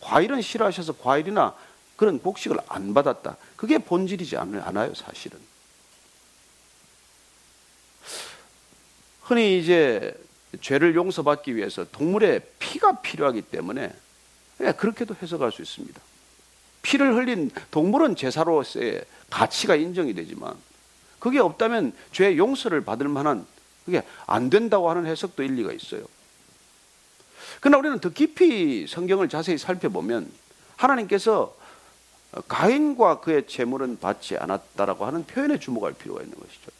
과일은 0.00 0.40
싫어하셔서 0.40 0.94
과일이나 0.94 1.54
그런 1.96 2.18
곡식을 2.18 2.56
안 2.68 2.94
받았다. 2.94 3.36
그게 3.56 3.76
본질이지 3.76 4.36
않아요, 4.38 4.94
사실은. 4.94 5.38
흔히 9.22 9.58
이제 9.60 10.16
죄를 10.60 10.94
용서받기 10.94 11.54
위해서 11.54 11.86
동물의 11.92 12.42
피가 12.58 13.00
필요하기 13.02 13.42
때문에 13.42 13.92
예, 14.62 14.72
그렇게도 14.72 15.16
해석할 15.22 15.52
수 15.52 15.62
있습니다. 15.62 16.00
피를 16.82 17.14
흘린 17.14 17.50
동물은 17.70 18.16
제사로서의 18.16 19.04
가치가 19.30 19.74
인정이 19.76 20.14
되지만 20.14 20.54
그게 21.18 21.38
없다면 21.38 21.92
죄 22.12 22.36
용서를 22.36 22.82
받을 22.84 23.08
만한 23.08 23.46
그게 23.84 24.02
안 24.26 24.50
된다고 24.50 24.90
하는 24.90 25.06
해석도 25.06 25.42
일리가 25.42 25.72
있어요. 25.72 26.02
그러나 27.60 27.78
우리는 27.78 27.98
더 28.00 28.08
깊이 28.10 28.86
성경을 28.88 29.28
자세히 29.28 29.58
살펴보면 29.58 30.30
하나님께서 30.76 31.54
가인과 32.48 33.20
그의 33.20 33.46
재물은 33.46 33.98
받지 33.98 34.36
않았다라고 34.36 35.04
하는 35.04 35.26
표현에 35.26 35.58
주목할 35.58 35.92
필요가 35.94 36.22
있는 36.22 36.38
것이죠. 36.38 36.70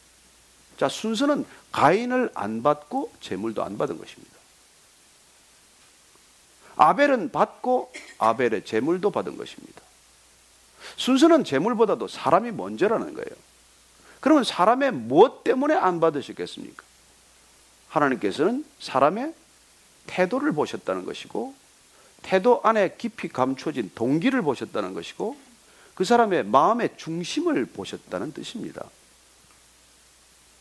자, 0.80 0.88
순서는 0.88 1.44
가인을 1.72 2.30
안 2.32 2.62
받고 2.62 3.12
재물도 3.20 3.62
안 3.62 3.76
받은 3.76 3.98
것입니다. 3.98 4.34
아벨은 6.74 7.32
받고 7.32 7.92
아벨의 8.16 8.64
재물도 8.64 9.10
받은 9.10 9.36
것입니다. 9.36 9.78
순서는 10.96 11.44
재물보다도 11.44 12.08
사람이 12.08 12.52
먼저라는 12.52 13.12
거예요. 13.12 13.28
그러면 14.20 14.42
사람의 14.42 14.92
무엇 14.92 15.44
때문에 15.44 15.74
안 15.74 16.00
받으셨겠습니까? 16.00 16.82
하나님께서는 17.90 18.64
사람의 18.78 19.34
태도를 20.06 20.52
보셨다는 20.52 21.04
것이고, 21.04 21.54
태도 22.22 22.62
안에 22.64 22.94
깊이 22.96 23.28
감춰진 23.28 23.90
동기를 23.94 24.40
보셨다는 24.40 24.94
것이고, 24.94 25.36
그 25.94 26.04
사람의 26.06 26.44
마음의 26.46 26.94
중심을 26.96 27.66
보셨다는 27.66 28.32
뜻입니다. 28.32 28.82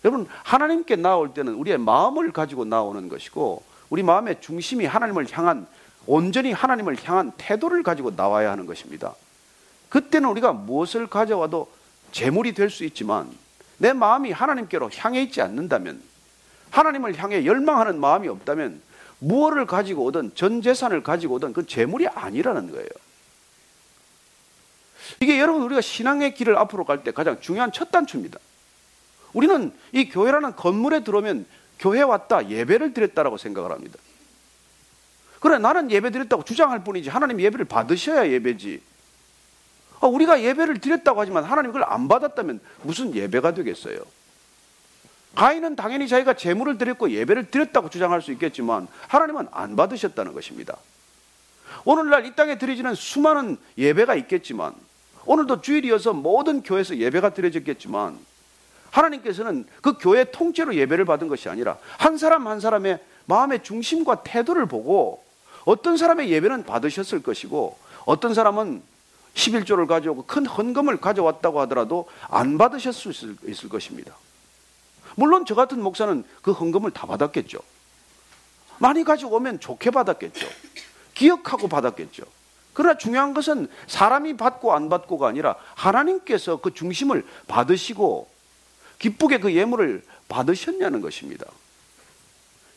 여러분 0.06 0.28
하나님께 0.44 0.96
나올 0.96 1.34
때는 1.34 1.56
우리의 1.56 1.78
마음을 1.78 2.32
가지고 2.32 2.66
나오는 2.66 3.10
것이고 3.10 3.62
우리 3.90 4.04
마음의 4.04 4.42
중심이 4.42 4.86
하나님을 4.86 5.28
향한 5.32 5.68
온전히 6.06 6.54
하나님을 6.54 6.96
향한 7.04 7.32
태도를 7.38 7.84
가지고 7.84 8.12
나와야 8.12 8.52
하는 8.52 8.66
것입니다. 8.66 9.14
그때는 9.90 10.30
우리가 10.30 10.54
무엇을 10.54 11.08
가져와도 11.08 11.70
재물이 12.12 12.54
될 12.54 12.70
수 12.70 12.84
있지만 12.86 13.30
내 13.78 13.94
마음이 13.94 14.32
하나님께로 14.32 14.90
향해 14.98 15.22
있지 15.24 15.42
않는다면 15.42 16.02
하나님을 16.72 17.18
향해 17.22 17.46
열망하는 17.46 18.00
마음이 18.00 18.28
없다면 18.28 18.82
무엇을 19.20 19.66
가지고 19.66 20.06
오든 20.06 20.32
전 20.36 20.62
재산을 20.62 21.04
가지고 21.04 21.36
오든 21.36 21.54
그 21.54 21.66
재물이 21.66 22.08
아니라는 22.08 22.72
거예요. 22.72 22.88
이게 25.20 25.40
여러분 25.40 25.62
우리가 25.64 25.82
신앙의 25.82 26.36
길을 26.36 26.56
앞으로 26.58 26.86
갈 26.86 27.04
때 27.04 27.12
가장 27.12 27.40
중요한 27.42 27.72
첫 27.72 27.92
단추입니다. 27.92 28.40
우리는 29.34 29.72
이 29.92 30.10
교회라는 30.10 30.56
건물에 30.56 31.04
들어오면 31.04 31.46
교회 31.80 32.02
왔다 32.02 32.50
예배를 32.50 32.94
드렸다라고 32.94 33.38
생각을 33.38 33.72
합니다. 33.72 33.98
그래 35.40 35.58
나는 35.58 35.90
예배 35.90 36.10
드렸다고 36.12 36.44
주장할 36.44 36.84
뿐이지 36.84 37.10
하나님 37.10 37.40
예배를 37.40 37.66
받으셔야 37.66 38.30
예배지. 38.30 38.82
아, 40.02 40.08
우리가 40.08 40.42
예배를 40.42 40.80
드렸다고 40.80 41.22
하지만 41.22 41.44
하나님 41.44 41.72
그걸 41.72 41.86
안 41.86 42.08
받았다면 42.08 42.60
무슨 42.84 43.14
예배가 43.16 43.54
되겠어요? 43.54 44.00
가인은 45.36 45.76
당연히 45.76 46.08
자기가 46.08 46.34
재물을 46.34 46.78
드렸고 46.78 47.12
예배를 47.12 47.52
드렸다고 47.52 47.90
주장할 47.90 48.22
수 48.22 48.32
있겠지만 48.34 48.88
하나님은 49.08 49.48
안 49.52 49.76
받으셨다는 49.76 50.34
것입니다. 50.34 50.76
오늘날 51.86 52.26
이 52.26 52.36
땅에 52.36 52.58
드려지는 52.58 52.96
수많은 52.96 53.58
예배가 53.78 54.16
있겠지만 54.16 54.74
오늘도 55.26 55.62
주일이어서 55.62 56.14
모든 56.14 56.62
교회에서 56.64 56.98
예배가 56.98 57.34
드려졌겠지만 57.34 58.18
하나님께서는 58.92 59.66
그 59.82 59.94
교회 60.00 60.24
통째로 60.26 60.76
예배를 60.76 61.06
받은 61.06 61.28
것이 61.28 61.50
아니라 61.50 61.78
한 61.98 62.18
사람 62.18 62.48
한 62.48 62.60
사람의 62.60 63.00
마음의 63.26 63.64
중심과 63.64 64.24
태도를 64.24 64.66
보고 64.66 65.24
어떤 65.66 65.98
사람의 65.98 66.30
예배는 66.32 66.64
받으셨을 66.66 67.22
것이고 67.22 67.78
어떤 68.06 68.34
사람은 68.34 68.82
11조를 69.36 69.86
가져오고 69.88 70.26
큰 70.26 70.46
헌금을 70.46 71.00
가져왔다고 71.00 71.62
하더라도 71.62 72.10
안 72.30 72.58
받으실 72.58 72.92
수 72.92 73.10
있을 73.46 73.70
것입니다. 73.70 74.16
물론 75.16 75.46
저 75.46 75.54
같은 75.54 75.82
목사는 75.82 76.24
그 76.42 76.52
헌금을 76.52 76.92
다 76.92 77.06
받았겠죠. 77.06 77.60
많이 78.80 79.04
가져오면 79.04 79.60
좋게 79.60 79.92
받았겠죠. 79.92 80.48
기억하고 81.14 81.68
받았겠죠. 81.68 82.24
그러나 82.74 82.98
중요한 82.98 83.34
것은 83.34 83.68
사람이 83.88 84.38
받고 84.38 84.74
안 84.74 84.90
받고가 84.90 85.28
아니라 85.28 85.56
하나님께서 85.76 86.58
그 86.58 86.74
중심을 86.74 87.26
받으시고 87.48 88.28
기쁘게 89.00 89.40
그 89.40 89.56
예물을 89.56 90.04
받으셨냐는 90.28 91.02
것입니다. 91.02 91.46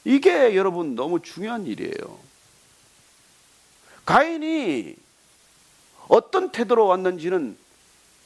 이게 0.04 0.56
여러분 0.56 0.94
너무 0.94 1.20
중요한 1.20 1.66
일이에요. 1.66 1.92
가인이 4.06 4.96
어떤 6.08 6.50
태도로 6.50 6.86
왔는지는 6.86 7.56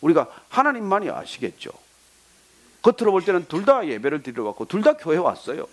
우리가 0.02 0.28
하나님만이 0.48 1.10
아시겠죠. 1.10 1.70
겉으로 2.82 3.10
볼 3.12 3.24
때는 3.24 3.46
둘 3.48 3.64
다 3.66 3.86
예배를 3.86 4.22
드리러 4.22 4.44
왔고 4.44 4.66
둘 4.66 4.82
다 4.82 4.94
교회 4.96 5.16
왔어요. 5.16 5.66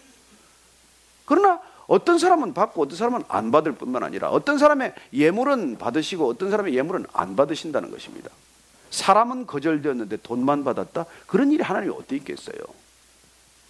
그러나 1.26 1.62
어떤 1.88 2.18
사람은 2.18 2.54
받고 2.54 2.82
어떤 2.82 2.98
사람은 2.98 3.24
안 3.28 3.52
받을 3.52 3.74
뿐만 3.74 4.04
아니라 4.04 4.30
어떤 4.30 4.58
사람의 4.58 4.94
예물은 5.14 5.78
받으시고 5.78 6.28
어떤 6.28 6.50
사람의 6.50 6.74
예물은 6.76 7.06
안 7.14 7.36
받으신다는 7.36 7.92
것입니다. 7.92 8.30
사람은 8.94 9.48
거절되었는데 9.48 10.18
돈만 10.18 10.64
받았다? 10.64 11.06
그런 11.26 11.52
일이 11.52 11.64
하나님이 11.64 11.94
어디 11.98 12.16
있겠어요? 12.18 12.56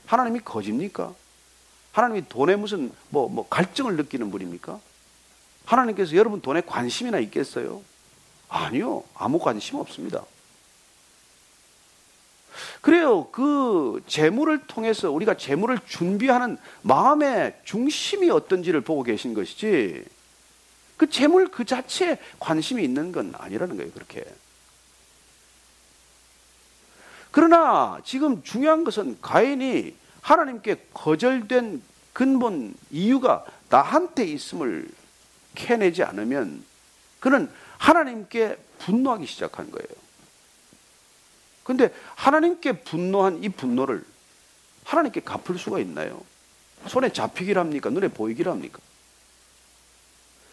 하나님이 0.06 0.42
거짓입니까? 0.42 1.14
하나님이 1.94 2.28
돈에 2.28 2.58
무슨 2.58 2.92
뭐, 3.10 3.30
뭐 3.30 3.48
갈증을 3.48 3.96
느끼는 3.96 4.32
분입니까? 4.32 4.80
하나님께서 5.66 6.14
여러분 6.16 6.42
돈에 6.42 6.60
관심이나 6.62 7.20
있겠어요? 7.20 7.82
아니요. 8.50 9.06
아무 9.16 9.40
관심 9.40 9.78
없습니다. 9.80 10.26
그래요. 12.82 13.30
그 13.32 14.04
재물을 14.08 14.68
통해서 14.68 15.10
우리가 15.10 15.38
재물을 15.38 15.80
준비하는 15.88 16.58
마음의 16.82 17.62
중심이 17.64 18.30
어떤지를 18.30 18.82
보고 18.82 19.04
계신 19.04 19.34
것이지 19.34 20.04
그 20.98 21.10
재물 21.10 21.48
그 21.50 21.64
자체에 21.64 22.20
관심이 22.40 22.84
있는 22.84 23.14
건 23.14 23.34
아니라는 23.38 23.78
거예요. 23.78 23.90
그렇게. 23.94 24.26
그러나 27.34 28.00
지금 28.06 28.44
중요한 28.44 28.84
것은 28.84 29.18
가인이 29.20 29.96
하나님께 30.22 30.86
거절된 30.94 31.82
근본 32.14 32.76
이유가 32.92 33.44
나한테 33.70 34.24
있음을 34.26 34.88
캐내지 35.56 36.04
않으면 36.04 36.64
그는 37.20 37.52
하나님께 37.80 38.56
분노하기 38.78 39.26
시작한 39.26 39.72
거예요. 39.72 39.88
근데 41.64 41.92
하나님께 42.16 42.84
분노한 42.84 43.44
이 43.44 43.50
분노를 43.50 44.06
하나님께 44.84 45.22
갚을 45.22 45.58
수가 45.58 45.80
있나요? 45.80 46.24
손에 46.88 47.12
잡히기랍니까? 47.12 47.90
눈에 47.90 48.10
보이기랍니까? 48.10 48.78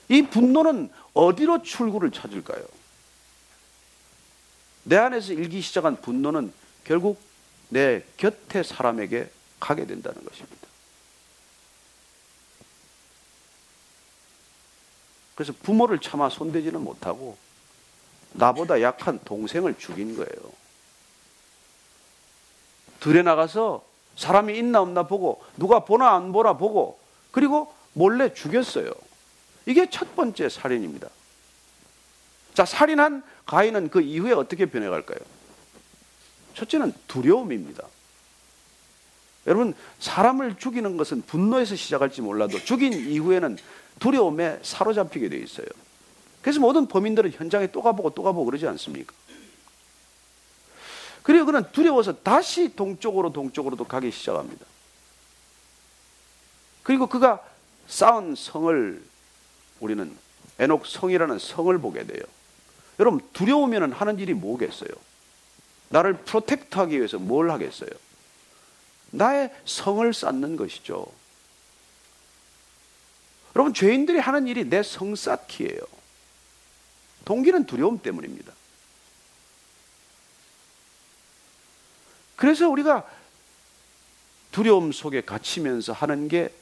이 0.08 0.22
분노는 0.22 0.90
어디로 1.12 1.62
출구를 1.62 2.10
찾을까요? 2.10 2.64
내 4.84 4.96
안에서 4.96 5.34
일기 5.34 5.60
시작한 5.60 5.96
분노는 6.00 6.50
결국 6.84 7.20
내 7.68 8.02
곁에 8.16 8.62
사람에게 8.62 9.30
가게 9.58 9.86
된다는 9.86 10.25
것입니다. 10.25 10.56
그래서 15.34 15.54
부모를 15.62 15.99
차마 16.00 16.28
손대지는 16.28 16.80
못하고 16.82 17.36
나보다 18.32 18.82
약한 18.82 19.19
동생을 19.25 19.78
죽인 19.78 20.14
거예요. 20.16 20.52
들에 23.00 23.23
나가서 23.23 23.82
사람이 24.16 24.56
있나 24.58 24.82
없나 24.82 25.04
보고 25.06 25.43
누가 25.56 25.80
보나 25.84 26.10
안 26.14 26.32
보나 26.32 26.54
보고 26.54 26.99
그리고 27.32 27.73
몰래 27.95 28.34
죽였어요. 28.34 28.93
이게 29.64 29.88
첫 29.88 30.14
번째 30.14 30.49
살인입니다. 30.49 31.08
자, 32.52 32.64
살인한 32.66 33.23
가인은 33.47 33.88
그 33.88 34.02
이후에 34.02 34.32
어떻게 34.32 34.66
변해갈까요? 34.66 35.19
첫째는 36.54 36.93
두려움입니다. 37.08 37.84
여러분, 39.47 39.75
사람을 39.99 40.58
죽이는 40.58 40.97
것은 40.97 41.23
분노에서 41.23 41.75
시작할지 41.75 42.21
몰라도 42.21 42.58
죽인 42.63 42.93
이후에는 42.93 43.56
두려움에 43.99 44.58
사로잡히게 44.63 45.28
돼 45.28 45.39
있어요. 45.39 45.67
그래서 46.43 46.60
모든 46.60 46.86
범인들은 46.86 47.32
현장에 47.32 47.67
또 47.69 47.82
가보고 47.82 48.10
또 48.10 48.23
가보고 48.23 48.45
그러지 48.47 48.67
않습니까? 48.67 49.13
그리고 51.23 51.47
그는 51.47 51.65
두려워서 51.73 52.17
다시 52.23 52.75
동쪽으로 52.75 53.32
동쪽으로도 53.32 53.84
가기 53.84 54.10
시작합니다. 54.10 54.65
그리고 56.82 57.06
그가 57.06 57.43
쌓은 57.89 58.34
성을 58.36 59.02
우리는 59.80 60.17
에녹 60.58 60.86
성이라는 60.86 61.39
성을 61.39 61.76
보게 61.78 62.06
돼요. 62.06 62.23
여러분 63.00 63.21
두려우면 63.32 63.93
하는 63.93 64.19
일이 64.19 64.32
뭐겠어요? 64.32 64.91
나를 65.92 66.14
프로텍트하기 66.18 66.96
위해서 66.96 67.18
뭘 67.18 67.50
하겠어요? 67.50 67.90
나의 69.10 69.52
성을 69.64 70.14
쌓는 70.14 70.56
것이죠. 70.56 71.04
여러분 73.56 73.74
죄인들이 73.74 74.18
하는 74.20 74.46
일이 74.46 74.64
내 74.68 74.82
성 74.84 75.16
쌓기예요. 75.16 75.80
동기는 77.24 77.66
두려움 77.66 77.98
때문입니다. 78.00 78.52
그래서 82.36 82.68
우리가 82.70 83.06
두려움 84.52 84.92
속에 84.92 85.20
갇히면서 85.22 85.92
하는 85.92 86.28
게 86.28 86.54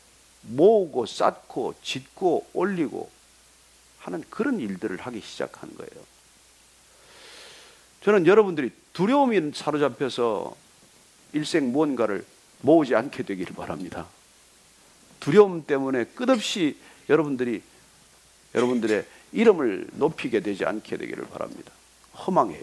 모으고 0.42 1.04
쌓고 1.06 1.74
짓고 1.82 2.48
올리고 2.54 3.10
하는 3.98 4.24
그런 4.30 4.58
일들을 4.58 4.96
하기 5.00 5.20
시작한 5.20 5.72
거예요. 5.76 6.04
저는 8.04 8.26
여러분들이 8.26 8.70
두려움이 8.92 9.52
사로잡혀서 9.54 10.54
일생 11.32 11.72
무언가를 11.72 12.24
모으지 12.62 12.94
않게 12.94 13.22
되기를 13.24 13.54
바랍니다. 13.54 14.06
두려움 15.20 15.64
때문에 15.66 16.04
끝없이 16.04 16.76
여러분들이 17.08 17.62
여러분들의 18.54 19.04
이름을 19.32 19.88
높이게 19.94 20.40
되지 20.40 20.64
않게 20.64 20.96
되기를 20.96 21.26
바랍니다. 21.26 21.72
허망해요. 22.18 22.62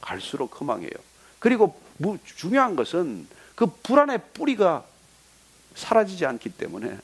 갈수록 0.00 0.60
허망해요. 0.60 0.90
그리고 1.38 1.78
중요한 2.36 2.76
것은 2.76 3.26
그 3.54 3.66
불안의 3.66 4.20
뿌리가 4.34 4.84
사라지지 5.74 6.24
않기 6.26 6.50
때문에 6.50 6.98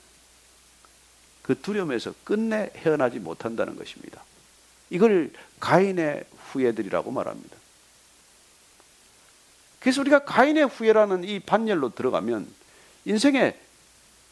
그 1.43 1.59
두려움에서 1.61 2.13
끝내 2.25 2.71
헤어나지 2.77 3.19
못한다는 3.19 3.77
것입니다. 3.77 4.23
이걸 4.93 5.31
가인의 5.59 6.25
후예들이라고 6.53 7.11
말합니다. 7.13 7.57
그래서 9.81 10.03
우리가 10.03 10.25
가인의 10.25 10.67
후예라는 10.67 11.25
이 11.25 11.41
반열로 11.41 11.95
들어가면 11.95 12.47
인생의 13.07 13.59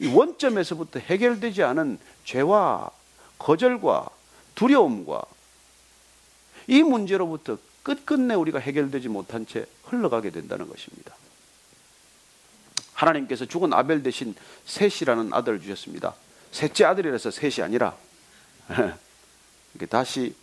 원점에서부터 0.04 1.00
해결되지 1.00 1.62
않은 1.62 1.98
죄와 2.26 2.90
거절과 3.38 4.08
두려움과 4.54 5.22
이 6.66 6.82
문제로부터 6.82 7.56
끝끝내 7.82 8.34
우리가 8.34 8.58
해결되지 8.58 9.08
못한 9.08 9.46
채 9.46 9.64
흘러가게 9.84 10.28
된다는 10.28 10.68
것입니다. 10.68 11.16
하나님께서 12.92 13.46
죽은 13.46 13.72
아벨 13.72 14.02
대신 14.02 14.34
셋이라는 14.66 15.32
아들을 15.32 15.62
주셨습니다. 15.62 16.14
셋째 16.52 16.84
아들이라서 16.84 17.30
셋이 17.30 17.64
아니라 17.64 17.96
이렇게 19.74 19.86
다시 19.88 20.34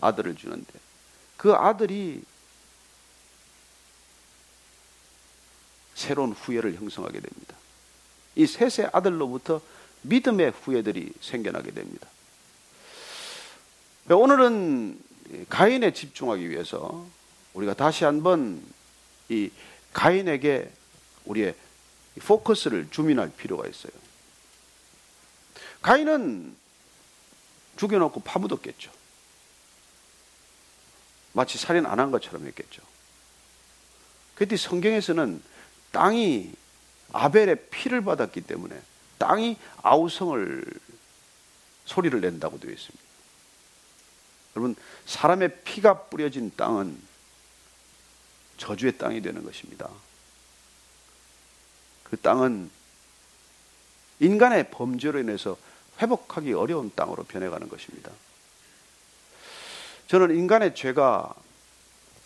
아들을 0.00 0.34
주는데 0.36 0.72
그 1.36 1.52
아들이 1.54 2.22
새로운 5.94 6.32
후예를 6.32 6.74
형성하게 6.74 7.20
됩니다. 7.20 7.54
이 8.34 8.46
셋의 8.46 8.90
아들로부터 8.92 9.60
믿음의 10.02 10.52
후예들이 10.62 11.12
생겨나게 11.20 11.72
됩니다. 11.72 12.08
네, 14.04 14.14
오늘은 14.14 14.98
가인에 15.48 15.92
집중하기 15.92 16.48
위해서 16.48 17.06
우리가 17.52 17.74
다시 17.74 18.04
한번 18.04 18.62
이 19.28 19.50
가인에게 19.92 20.70
우리의 21.26 21.54
포커스를 22.20 22.88
주민할 22.90 23.30
필요가 23.36 23.68
있어요. 23.68 23.92
가인은 25.82 26.56
죽여놓고 27.76 28.20
파묻었겠죠. 28.20 28.90
마치 31.32 31.58
살인 31.58 31.84
안 31.86 31.98
한 32.00 32.10
것처럼 32.10 32.46
했겠죠. 32.46 32.82
그때 34.34 34.56
성경에서는 34.56 35.42
땅이 35.92 36.52
아벨의 37.12 37.66
피를 37.70 38.00
받았기 38.02 38.40
때문에 38.42 38.80
땅이 39.18 39.56
아우성을 39.82 40.64
소리를 41.84 42.20
낸다고 42.22 42.58
되어 42.60 42.70
있습니다. 42.70 43.04
여러분, 44.56 44.76
사람의 45.06 45.62
피가 45.62 46.04
뿌려진 46.04 46.50
땅은 46.56 46.98
저주의 48.56 48.96
땅이 48.96 49.20
되는 49.22 49.44
것입니다. 49.44 49.90
그 52.04 52.16
땅은 52.16 52.70
인간의 54.20 54.70
범죄로 54.70 55.20
인해서 55.20 55.56
회복하기 56.00 56.52
어려운 56.54 56.90
땅으로 56.94 57.24
변해가는 57.24 57.68
것입니다. 57.68 58.10
저는 60.10 60.36
인간의 60.36 60.74
죄가 60.74 61.32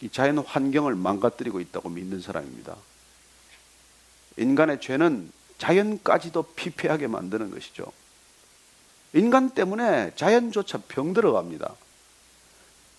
이 0.01 0.09
자연 0.11 0.39
환경을 0.39 0.95
망가뜨리고 0.95 1.61
있다고 1.61 1.91
믿는 1.91 2.23
사람입니다. 2.23 2.75
인간의 4.39 4.81
죄는 4.81 5.31
자연까지도 5.59 6.45
피폐하게 6.45 7.09
만드는 7.09 7.51
것이죠. 7.51 7.85
인간 9.13 9.51
때문에 9.51 10.13
자연조차 10.17 10.81
병들어 10.89 11.33
갑니다. 11.35 11.75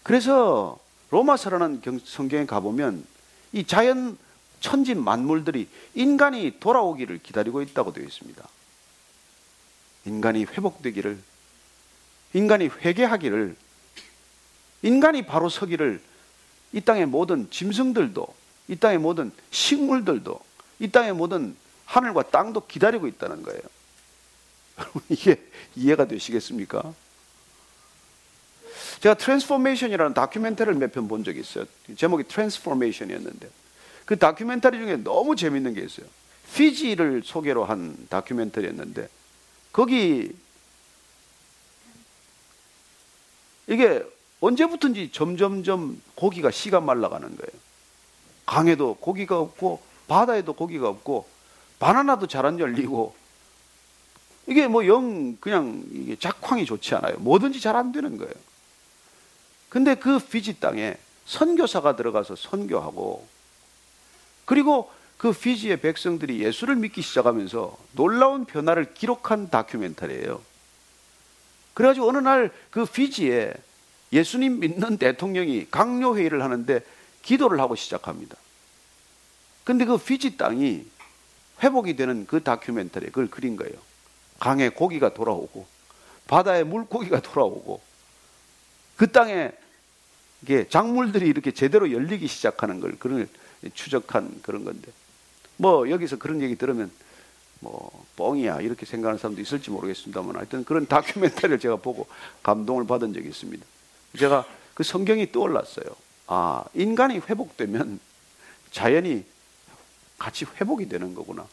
그래서 0.03 0.77
로마서라는 1.09 1.81
성경에 2.03 2.45
가보면 2.45 3.03
이 3.53 3.65
자연 3.65 4.15
천지 4.59 4.93
만물들이 4.93 5.67
인간이 5.95 6.57
돌아오기를 6.59 7.23
기다리고 7.23 7.63
있다고 7.63 7.91
되어 7.91 8.03
있습니다. 8.05 8.47
인간이 10.05 10.43
회복되기를, 10.45 11.17
인간이 12.35 12.67
회개하기를 12.67 13.64
인간이 14.81 15.25
바로 15.25 15.49
서기를 15.49 16.01
이 16.73 16.81
땅의 16.81 17.05
모든 17.05 17.49
짐승들도 17.49 18.27
이 18.67 18.75
땅의 18.75 18.97
모든 18.97 19.31
식물들도 19.51 20.39
이 20.79 20.87
땅의 20.89 21.13
모든 21.13 21.55
하늘과 21.85 22.23
땅도 22.23 22.67
기다리고 22.67 23.07
있다는 23.07 23.43
거예요. 23.43 23.61
여러분 24.77 25.01
이게 25.09 25.41
이해가 25.75 26.05
되시겠습니까? 26.07 26.93
제가 29.01 29.13
트랜스포메이션이라는 29.15 30.13
다큐멘터리를 30.13 30.75
몇 30.79 30.91
편 30.91 31.07
본 31.07 31.23
적이 31.23 31.41
있어요. 31.41 31.65
제목이 31.95 32.23
트랜스포메이션이었는데 32.25 33.49
그 34.05 34.17
다큐멘터리 34.17 34.77
중에 34.77 34.97
너무 34.97 35.35
재밌는 35.35 35.73
게 35.75 35.81
있어요. 35.81 36.07
피지를 36.55 37.21
소개로 37.23 37.65
한 37.65 37.95
다큐멘터리였는데 38.09 39.07
거기 39.71 40.35
이게 43.67 44.03
언제부턴지 44.45 45.09
점점점 45.11 45.99
고기가 46.13 46.51
씨가 46.51 46.79
말라가는 46.79 47.27
거예요. 47.35 47.51
강에도 48.45 48.93
고기가 48.95 49.39
없고 49.39 49.81
바다에도 50.07 50.53
고기가 50.53 50.87
없고 50.87 51.27
바나나도 51.79 52.27
잘 52.27 52.45
안 52.45 52.59
열리고 52.59 53.15
이게 54.45 54.67
뭐 54.67 54.85
영 54.85 55.35
그냥 55.37 55.81
이게 55.91 56.15
작황이 56.15 56.63
좋지 56.63 56.93
않아요. 56.93 57.15
뭐든지 57.17 57.59
잘 57.59 57.75
안 57.75 57.91
되는 57.91 58.17
거예요. 58.19 58.33
근데 59.67 59.95
그 59.95 60.19
피지 60.19 60.59
땅에 60.59 60.95
선교사가 61.25 61.95
들어가서 61.95 62.35
선교하고 62.35 63.27
그리고 64.45 64.91
그 65.17 65.31
피지의 65.31 65.81
백성들이 65.81 66.39
예수를 66.43 66.75
믿기 66.75 67.01
시작하면서 67.01 67.75
놀라운 67.93 68.45
변화를 68.45 68.93
기록한 68.93 69.49
다큐멘터리예요. 69.49 70.39
그래가지고 71.73 72.07
어느 72.09 72.17
날 72.19 72.51
그 72.69 72.85
피지에 72.85 73.51
예수님 74.13 74.59
믿는 74.59 74.97
대통령이 74.97 75.67
강요회의를 75.71 76.41
하는데 76.43 76.79
기도를 77.21 77.59
하고 77.59 77.75
시작합니다. 77.75 78.35
근데 79.63 79.85
그휘지 79.85 80.37
땅이 80.37 80.85
회복이 81.63 81.95
되는 81.95 82.25
그 82.27 82.43
다큐멘터리에 82.43 83.09
그걸 83.09 83.29
그린 83.29 83.55
거예요. 83.55 83.73
강에 84.39 84.69
고기가 84.69 85.13
돌아오고, 85.13 85.65
바다에 86.27 86.63
물고기가 86.63 87.21
돌아오고, 87.21 87.81
그 88.97 89.11
땅에 89.11 89.51
이게 90.41 90.67
작물들이 90.69 91.27
이렇게 91.27 91.51
제대로 91.51 91.91
열리기 91.91 92.27
시작하는 92.27 92.79
걸 92.79 92.97
그런 92.99 93.27
추적한 93.73 94.39
그런 94.43 94.63
건데 94.63 94.91
뭐 95.57 95.89
여기서 95.89 96.17
그런 96.17 96.41
얘기 96.41 96.55
들으면 96.55 96.91
뭐 97.61 98.05
뻥이야 98.15 98.61
이렇게 98.61 98.85
생각하는 98.85 99.17
사람도 99.17 99.41
있을지 99.41 99.71
모르겠습니다만 99.71 100.35
하여튼 100.35 100.63
그런 100.63 100.85
다큐멘터리를 100.87 101.59
제가 101.59 101.77
보고 101.77 102.07
감동을 102.43 102.85
받은 102.85 103.13
적이 103.13 103.29
있습니다. 103.29 103.65
제가 104.17 104.45
그 104.73 104.83
성경이 104.83 105.31
떠올랐어요. 105.31 105.85
아, 106.27 106.63
인간이 106.73 107.19
회복되면 107.19 107.99
자연이 108.71 109.25
같이 110.17 110.45
회복이 110.45 110.87
되는 110.89 111.13
거구나. 111.13 111.45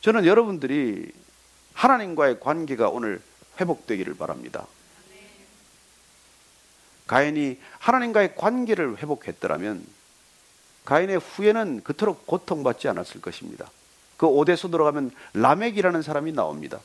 저는 0.00 0.26
여러분들이 0.26 1.10
하나님과의 1.74 2.40
관계가 2.40 2.88
오늘 2.88 3.20
회복되기를 3.60 4.14
바랍니다. 4.14 4.66
가인이 7.06 7.60
하나님과의 7.78 8.36
관계를 8.36 8.98
회복했더라면 8.98 9.84
가인의 10.84 11.18
후에는 11.18 11.82
그토록 11.84 12.26
고통받지 12.26 12.88
않았을 12.88 13.20
것입니다. 13.20 13.70
그 14.16 14.26
오대서 14.26 14.70
들어가면 14.70 15.10
라멕이라는 15.34 16.02
사람이 16.02 16.32
나옵니다. 16.32 16.80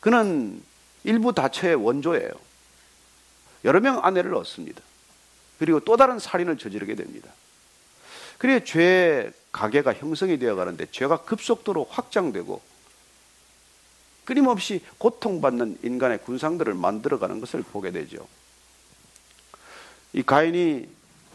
그는 0.00 0.62
일부 1.04 1.32
다처의 1.34 1.74
원조예요. 1.76 2.30
여러 3.64 3.80
명 3.80 4.04
아내를 4.04 4.34
얻습니다. 4.34 4.80
그리고 5.58 5.80
또 5.80 5.96
다른 5.96 6.18
살인을 6.18 6.58
저지르게 6.58 6.94
됩니다. 6.94 7.30
그래 8.38 8.62
죄의 8.62 9.32
가계가 9.52 9.94
형성이 9.94 10.38
되어 10.38 10.54
가는데 10.54 10.86
죄가 10.90 11.22
급속도로 11.22 11.86
확장되고 11.90 12.60
끊임없이 14.24 14.84
고통받는 14.98 15.78
인간의 15.82 16.18
군상들을 16.24 16.74
만들어 16.74 17.18
가는 17.18 17.40
것을 17.40 17.62
보게 17.62 17.90
되죠. 17.90 18.26
이 20.12 20.22
가인이 20.22 20.88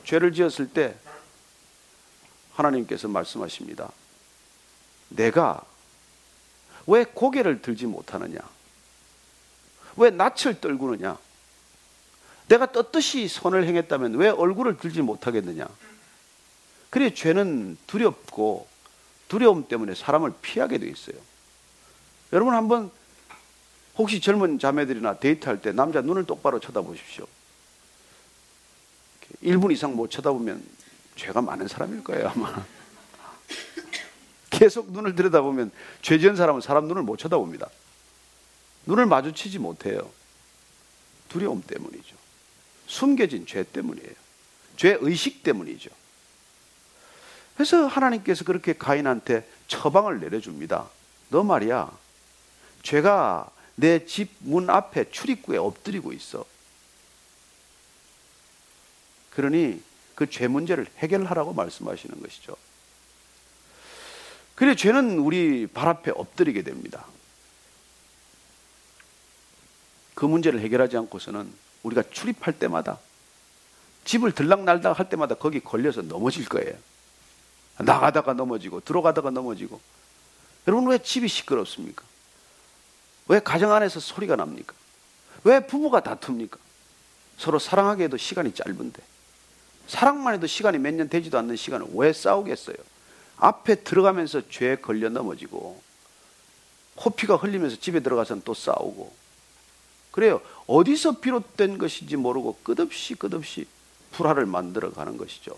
죄를 0.05 0.33
지었을 0.33 0.69
때 0.69 0.95
하나님께서 2.53 3.07
말씀하십니다. 3.07 3.91
내가 5.09 5.61
왜 6.87 7.03
고개를 7.05 7.61
들지 7.61 7.85
못하느냐? 7.85 8.39
왜 9.95 10.09
낯을 10.09 10.59
떨구느냐? 10.59 11.17
내가 12.49 12.71
떳떳이 12.71 13.27
선을 13.27 13.65
행했다면 13.67 14.15
왜 14.15 14.27
얼굴을 14.29 14.77
들지 14.77 15.01
못하겠느냐? 15.01 15.67
그래 16.89 17.13
죄는 17.13 17.77
두렵고 17.85 18.67
두려움 19.27 19.67
때문에 19.67 19.93
사람을 19.93 20.33
피하게 20.41 20.79
돼 20.79 20.87
있어요. 20.87 21.15
여러분 22.33 22.55
한번 22.55 22.89
혹시 23.97 24.19
젊은 24.19 24.57
자매들이나 24.57 25.19
데이트할 25.19 25.61
때 25.61 25.71
남자 25.71 26.01
눈을 26.01 26.25
똑바로 26.25 26.59
쳐다보십시오. 26.59 27.27
1분 29.43 29.71
이상 29.71 29.95
못 29.95 30.09
쳐다보면 30.09 30.65
죄가 31.15 31.41
많은 31.41 31.67
사람일 31.67 32.03
거예요, 32.03 32.29
아마. 32.29 32.65
계속 34.49 34.91
눈을 34.91 35.15
들여다보면 35.15 35.71
죄 36.01 36.17
지은 36.17 36.35
사람은 36.35 36.61
사람 36.61 36.87
눈을 36.87 37.03
못 37.03 37.17
쳐다봅니다. 37.17 37.69
눈을 38.87 39.05
마주치지 39.05 39.59
못해요. 39.59 40.09
두려움 41.27 41.61
때문이죠. 41.61 42.17
숨겨진 42.89 43.45
죄 43.45 43.63
때문이에요. 43.63 44.09
죄 44.75 44.97
의식 44.99 45.43
때문이죠. 45.43 45.89
그래서 47.53 47.85
하나님께서 47.87 48.43
그렇게 48.43 48.73
가인한테 48.73 49.47
처방을 49.67 50.19
내려줍니다. 50.19 50.89
너 51.31 51.43
말이야. 51.43 51.89
죄가 52.81 53.49
내 53.75 54.05
집 54.05 54.29
문 54.39 54.69
앞에 54.69 55.11
출입구에 55.11 55.57
엎드리고 55.57 56.11
있어. 56.13 56.43
그러니 59.29 59.81
그 60.15 60.25
죄 60.29 60.47
문제를 60.47 60.87
해결하라고 60.97 61.53
말씀하시는 61.53 62.19
것이죠. 62.21 62.55
그래 64.55 64.75
죄는 64.75 65.19
우리 65.19 65.67
발 65.67 65.87
앞에 65.87 66.11
엎드리게 66.11 66.63
됩니다. 66.63 67.05
그 70.15 70.25
문제를 70.25 70.59
해결하지 70.59 70.97
않고서는 70.97 71.53
우리가 71.83 72.03
출입할 72.11 72.59
때마다 72.59 72.97
집을 74.05 74.31
들락날락 74.33 74.97
할 74.99 75.09
때마다 75.09 75.35
거기 75.35 75.59
걸려서 75.59 76.01
넘어질 76.01 76.45
거예요. 76.47 76.73
나가다가 77.79 78.33
넘어지고 78.33 78.81
들어가다가 78.81 79.29
넘어지고 79.29 79.79
여러분 80.67 80.87
왜 80.89 80.97
집이 80.97 81.27
시끄럽습니까? 81.27 82.03
왜 83.27 83.39
가정 83.39 83.71
안에서 83.71 83.99
소리가 83.99 84.35
납니까? 84.35 84.73
왜 85.43 85.65
부부가 85.65 86.01
다툽니까? 86.01 86.57
서로 87.37 87.59
사랑하기에도 87.59 88.17
시간이 88.17 88.53
짧은데 88.53 89.01
사랑만 89.87 90.33
해도 90.33 90.45
시간이 90.47 90.77
몇 90.77 90.93
년 90.93 91.09
되지도 91.09 91.37
않는 91.37 91.55
시간을 91.55 91.87
왜 91.95 92.11
싸우겠어요? 92.11 92.75
앞에 93.37 93.75
들어가면서 93.85 94.41
죄에 94.49 94.75
걸려 94.77 95.09
넘어지고 95.09 95.81
코피가 96.95 97.37
흘리면서 97.37 97.77
집에 97.79 98.01
들어가서는 98.01 98.41
또 98.43 98.53
싸우고 98.53 99.15
그래요. 100.11 100.41
어디서 100.69 101.13
비롯된 101.13 101.79
것인지 101.79 102.15
모르고 102.15 102.59
끝없이 102.61 103.15
끝없이 103.15 103.65
불화를 104.11 104.45
만들어 104.45 104.91
가는 104.91 105.17
것이죠. 105.17 105.51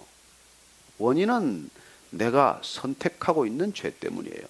원인은 0.99 1.69
내가 2.11 2.61
선택하고 2.63 3.45
있는 3.45 3.73
죄 3.73 3.89
때문이에요. 3.97 4.41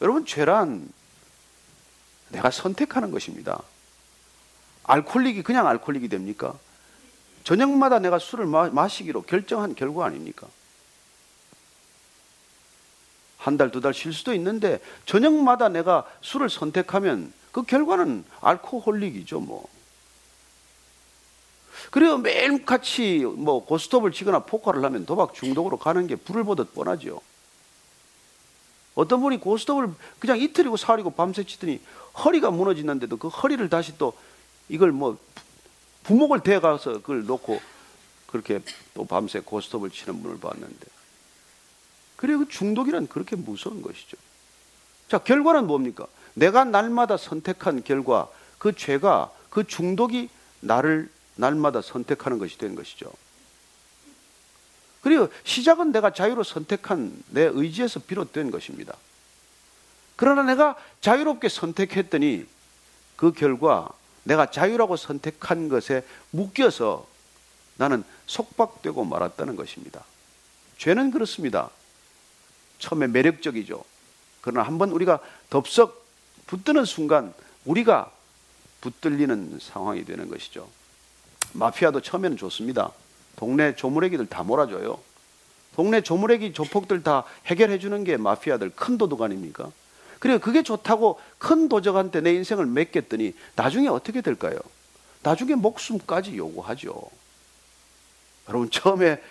여러분, 0.00 0.24
죄란 0.24 0.90
내가 2.30 2.50
선택하는 2.50 3.10
것입니다. 3.10 3.62
알콜릭이 4.84 5.42
그냥 5.42 5.66
알콜릭이 5.66 6.08
됩니까? 6.08 6.58
저녁마다 7.44 7.98
내가 7.98 8.18
술을 8.18 8.46
마, 8.46 8.88
시기로 8.88 9.22
결정한 9.24 9.74
결과 9.74 10.06
아닙니까? 10.06 10.48
한 13.36 13.58
달, 13.58 13.70
두 13.70 13.82
달 13.82 13.92
쉴 13.92 14.14
수도 14.14 14.32
있는데 14.32 14.80
저녁마다 15.04 15.68
내가 15.68 16.06
술을 16.22 16.48
선택하면 16.48 17.38
그 17.52 17.62
결과는 17.62 18.24
알코올릭이죠, 18.40 19.40
뭐. 19.40 19.68
그리고 21.90 22.18
매일 22.18 22.64
같이 22.64 23.20
뭐 23.36 23.64
고스톱을 23.64 24.12
치거나 24.12 24.40
포커를 24.40 24.84
하면 24.84 25.06
도박 25.06 25.34
중독으로 25.34 25.76
가는 25.78 26.06
게 26.06 26.14
불을 26.14 26.44
보듯 26.44 26.74
뻔하죠. 26.74 27.20
어떤 28.94 29.20
분이 29.20 29.40
고스톱을 29.40 29.92
그냥 30.18 30.38
이틀이고 30.38 30.76
사흘이고 30.76 31.10
밤새 31.10 31.44
치더니 31.44 31.80
허리가 32.24 32.50
무너지는데도 32.50 33.16
그 33.16 33.28
허리를 33.28 33.66
다시 33.70 33.96
또 33.98 34.12
이걸 34.68 34.92
뭐 34.92 35.18
부목을 36.04 36.40
대가서 36.40 36.92
그걸 37.00 37.24
놓고 37.26 37.60
그렇게 38.28 38.60
또 38.94 39.04
밤새 39.04 39.40
고스톱을 39.40 39.90
치는 39.90 40.22
분을 40.22 40.38
봤는데. 40.38 40.86
그리고 42.16 42.40
그 42.44 42.48
중독이란 42.50 43.06
그렇게 43.08 43.34
무서운 43.34 43.80
것이죠. 43.82 44.16
자, 45.08 45.18
결과는 45.18 45.66
뭡니까? 45.66 46.06
내가 46.34 46.64
날마다 46.64 47.16
선택한 47.16 47.82
결과 47.84 48.28
그 48.58 48.74
죄가 48.74 49.32
그 49.48 49.64
중독이 49.66 50.28
나를 50.60 51.10
날마다 51.36 51.82
선택하는 51.82 52.38
것이 52.38 52.58
된 52.58 52.74
것이죠. 52.74 53.10
그리고 55.00 55.28
시작은 55.44 55.92
내가 55.92 56.12
자유로 56.12 56.42
선택한 56.44 57.16
내 57.30 57.42
의지에서 57.52 58.00
비롯된 58.00 58.50
것입니다. 58.50 58.94
그러나 60.16 60.42
내가 60.42 60.76
자유롭게 61.00 61.48
선택했더니 61.48 62.44
그 63.16 63.32
결과 63.32 63.88
내가 64.24 64.50
자유라고 64.50 64.96
선택한 64.96 65.68
것에 65.70 66.04
묶여서 66.30 67.06
나는 67.78 68.04
속박되고 68.26 69.02
말았다는 69.02 69.56
것입니다. 69.56 70.04
죄는 70.76 71.10
그렇습니다. 71.10 71.70
처음에 72.78 73.06
매력적이죠. 73.06 73.82
그러나 74.42 74.68
한번 74.68 74.90
우리가 74.90 75.20
덥석 75.48 75.99
붙드는 76.50 76.84
순간 76.84 77.32
우리가 77.64 78.10
붙들리는 78.80 79.58
상황이 79.62 80.04
되는 80.04 80.28
것이죠. 80.28 80.68
마피아도 81.52 82.00
처음에는 82.00 82.36
좋습니다. 82.36 82.90
동네 83.36 83.76
조무래기들 83.76 84.26
다 84.26 84.42
몰아줘요. 84.42 84.98
동네 85.76 86.00
조무래기 86.00 86.52
조폭들 86.52 87.04
다 87.04 87.22
해결해 87.46 87.78
주는 87.78 88.02
게 88.02 88.16
마피아들 88.16 88.70
큰 88.74 88.98
도둑 88.98 89.22
아닙니까? 89.22 89.70
그래 90.18 90.38
그게 90.38 90.64
좋다고 90.64 91.20
큰 91.38 91.68
도적한테 91.68 92.20
내 92.20 92.34
인생을 92.34 92.66
맡겼더니 92.66 93.34
나중에 93.54 93.86
어떻게 93.86 94.20
될까요? 94.20 94.58
나중에 95.22 95.54
목숨까지 95.54 96.36
요구하죠. 96.36 97.00
여러분 98.48 98.68
처음에 98.70 99.22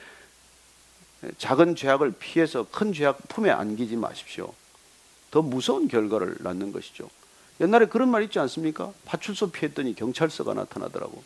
작은 1.37 1.75
죄악을 1.75 2.13
피해서 2.13 2.65
큰 2.71 2.93
죄악 2.93 3.27
품에 3.27 3.49
안기지 3.49 3.97
마십시오. 3.97 4.53
더 5.31 5.41
무서운 5.41 5.87
결과를 5.87 6.37
낳는 6.39 6.71
것이죠. 6.71 7.09
옛날에 7.61 7.85
그런 7.87 8.09
말 8.09 8.23
있지 8.23 8.39
않습니까? 8.39 8.93
파출소 9.05 9.51
피했더니 9.51 9.95
경찰서가 9.95 10.53
나타나더라고. 10.53 11.23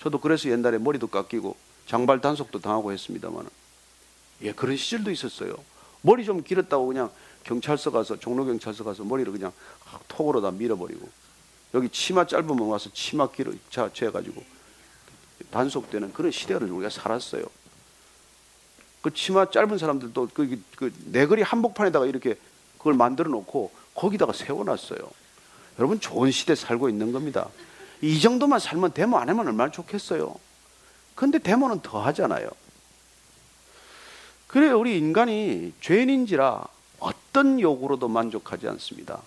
저도 0.00 0.20
그래서 0.20 0.48
옛날에 0.48 0.78
머리도 0.78 1.08
깎이고 1.08 1.56
장발 1.86 2.20
단속도 2.20 2.60
당하고 2.60 2.92
했습니다만 2.92 3.48
예, 4.42 4.52
그런 4.52 4.76
시절도 4.76 5.10
있었어요. 5.10 5.56
머리 6.02 6.24
좀 6.24 6.42
길었다고 6.42 6.86
그냥 6.86 7.10
경찰서 7.44 7.90
가서 7.90 8.18
종로 8.18 8.44
경찰서 8.44 8.84
가서 8.84 9.04
머리를 9.04 9.30
그냥 9.32 9.52
톡으로 10.08 10.40
다 10.40 10.50
밀어버리고 10.50 11.08
여기 11.74 11.88
치마 11.88 12.26
짧으면 12.26 12.68
와서 12.68 12.90
치마 12.94 13.30
길어 13.30 13.52
자채 13.70 14.10
가지고 14.10 14.42
단속되는 15.50 16.12
그런 16.12 16.30
시대를 16.30 16.70
우리가 16.70 16.90
살았어요. 16.90 17.44
그 19.02 19.12
치마 19.12 19.50
짧은 19.50 19.78
사람들도 19.78 20.30
그, 20.32 20.48
그, 20.48 20.62
그 20.76 20.92
내거리 21.06 21.40
네 21.42 21.44
한복판에다가 21.44 22.06
이렇게 22.06 22.36
그걸 22.84 22.92
만들어 22.94 23.30
놓고 23.30 23.72
거기다가 23.94 24.34
세워놨어요. 24.34 24.98
여러분 25.78 25.98
좋은 25.98 26.30
시대 26.30 26.54
살고 26.54 26.90
있는 26.90 27.12
겁니다. 27.12 27.48
이 28.02 28.20
정도만 28.20 28.60
살면 28.60 28.92
데모 28.92 29.16
안 29.16 29.30
하면 29.30 29.46
얼마나 29.46 29.70
좋겠어요. 29.70 30.36
근데 31.14 31.38
데모는 31.38 31.80
더 31.80 32.02
하잖아요. 32.02 32.46
그래 34.46 34.70
우리 34.70 34.98
인간이 34.98 35.72
죄인인지라 35.80 36.62
어떤 36.98 37.58
욕으로도 37.58 38.06
만족하지 38.08 38.68
않습니다. 38.68 39.22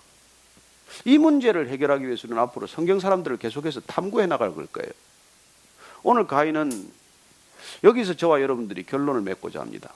이 1.04 1.18
문제를 1.18 1.68
해결하기 1.70 2.06
위해서는 2.06 2.38
앞으로 2.38 2.68
성경 2.68 3.00
사람들을 3.00 3.38
계속해서 3.38 3.80
탐구해 3.80 4.26
나갈 4.26 4.54
걸 4.54 4.66
거예요. 4.66 4.92
오늘 6.04 6.28
가인은 6.28 6.90
여기서 7.82 8.14
저와 8.14 8.40
여러분들이 8.40 8.84
결론을 8.86 9.20
맺고자 9.22 9.58
합니다. 9.58 9.92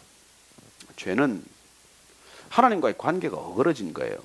죄는 0.96 1.44
하나님과의 2.52 2.94
관계가 2.98 3.36
어그러진 3.36 3.94
거예요. 3.94 4.16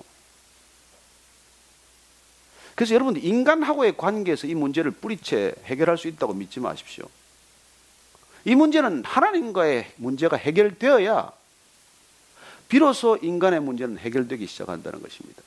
그래서 2.76 2.94
여러분 2.94 3.16
인간하고의 3.16 3.96
관계에서 3.98 4.48
이 4.48 4.54
문제를 4.54 4.92
뿌리채 4.92 5.54
해결할 5.63 5.98
수 5.98 6.08
있다고 6.08 6.34
믿지 6.34 6.60
마십시오. 6.60 7.08
이 8.46 8.54
문제는 8.54 9.04
하나님과의 9.06 9.94
문제가 9.96 10.38
해결되어야 10.38 11.32
비로소 12.70 13.18
인간의 13.22 13.62
문제는 13.62 13.98
해결되기 13.98 14.46
시작한다는 14.46 15.02
것입니다. 15.02 15.42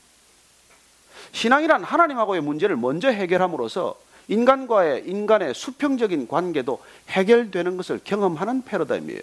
신앙이란 1.32 1.84
하나님하고의 1.84 2.40
문제를 2.40 2.76
먼저 2.76 3.08
해결함으로써 3.10 3.98
인간과의 4.28 5.04
인간의 5.06 5.54
수평적인 5.54 6.28
관계도 6.28 6.82
해결되는 7.10 7.76
것을 7.76 8.00
경험하는 8.02 8.62
패러다임이에요. 8.62 9.22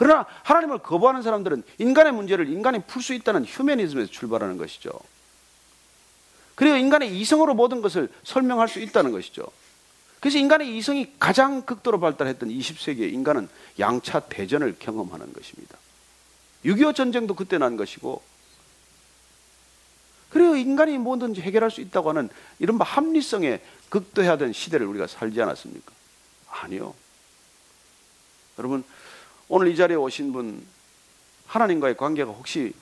그러나 0.00 0.24
하나님을 0.44 0.78
거부하는 0.78 1.20
사람들은 1.22 1.62
인간의 1.76 2.12
문제를 2.14 2.48
인간이 2.48 2.80
풀 2.86 3.02
수 3.02 3.12
있다는 3.12 3.44
휴메니즘에서 3.44 4.10
출발하는 4.10 4.56
것이죠. 4.56 4.90
그리고 6.54 6.76
인간의 6.76 7.18
이성으로 7.20 7.52
모든 7.52 7.82
것을 7.82 8.08
설명할 8.24 8.66
수 8.66 8.80
있다는 8.80 9.12
것이죠. 9.12 9.42
그래서 10.20 10.38
인간의 10.38 10.74
이성이 10.78 11.12
가장 11.18 11.66
극도로 11.66 12.00
발달했던 12.00 12.48
20세기에 12.48 13.12
인간은 13.12 13.50
양차 13.78 14.20
대전을 14.20 14.76
경험하는 14.78 15.34
것입니다. 15.34 15.76
6.25 16.64 16.94
전쟁도 16.94 17.34
그때 17.34 17.58
난 17.58 17.76
것이고, 17.76 18.22
그리고 20.30 20.56
인간이 20.56 20.96
뭐든지 20.96 21.42
해결할 21.42 21.70
수 21.70 21.82
있다고 21.82 22.08
하는 22.08 22.30
이른바 22.58 22.86
합리성에 22.86 23.60
극도해야 23.90 24.38
된 24.38 24.54
시대를 24.54 24.86
우리가 24.86 25.06
살지 25.08 25.40
않았습니까? 25.42 25.92
아니요. 26.48 26.94
여러분, 28.58 28.82
오늘 29.52 29.66
이 29.66 29.74
자리에 29.74 29.96
오신 29.96 30.32
분 30.32 30.64
하나님과의 31.48 31.96
관계가 31.96 32.30
혹시 32.30 32.72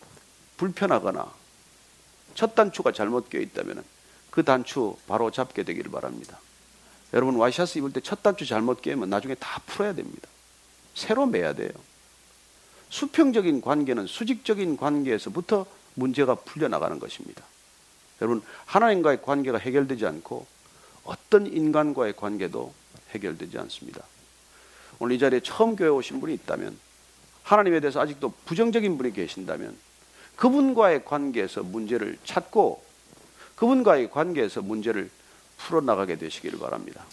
불편하거나 0.59 1.27
첫 2.35 2.55
단추가 2.55 2.93
잘못 2.93 3.31
껴 3.31 3.39
있다면 3.41 3.83
그 4.31 4.45
단추 4.45 4.95
바로 5.07 5.31
잡게 5.31 5.63
되기를 5.63 5.91
바랍니다. 5.91 6.39
여러분 7.15 7.37
와이셔츠 7.37 7.79
입을 7.79 7.95
때 7.95 8.03
첫 8.03 8.23
단추 8.23 8.45
잘못 8.45 8.83
끼면 8.83 9.09
나중에 9.09 9.35
다 9.37 9.63
풀어야 9.65 9.95
됩니다. 9.95 10.29
새로 10.95 11.25
매야 11.25 11.55
돼요. 11.55 11.71
수평적인 12.91 13.63
관계는 13.63 14.07
수직적인 14.07 14.77
관계에서부터 14.77 15.65
문제가 15.95 16.35
풀려나가는 16.35 16.99
것입니다. 16.99 17.43
여러분 18.21 18.43
하나님과의 18.67 19.23
관계가 19.23 19.57
해결되지 19.57 20.05
않고 20.05 20.47
어떤 21.05 21.47
인간과의 21.47 22.15
관계도 22.15 22.75
해결되지 23.15 23.57
않습니다. 23.57 24.03
오늘 25.01 25.17
이 25.17 25.19
자리에 25.19 25.41
처음 25.43 25.77
교회 25.77 25.89
오신 25.89 26.21
분이 26.21 26.35
있다면 26.35 26.79
하나님에 27.45 27.81
대해서 27.81 28.01
아직도 28.01 28.33
부정적인 28.45 28.99
분이 28.99 29.13
계신다면 29.13 29.77
그분과의 30.37 31.05
관계에서 31.05 31.63
문제를 31.63 32.19
찾고 32.25 32.83
그분과의 33.57 34.11
관계에서 34.11 34.61
문제를 34.63 35.11
풀어나가게 35.59 36.17
되시기를 36.17 36.59
바랍니다. 36.59 37.05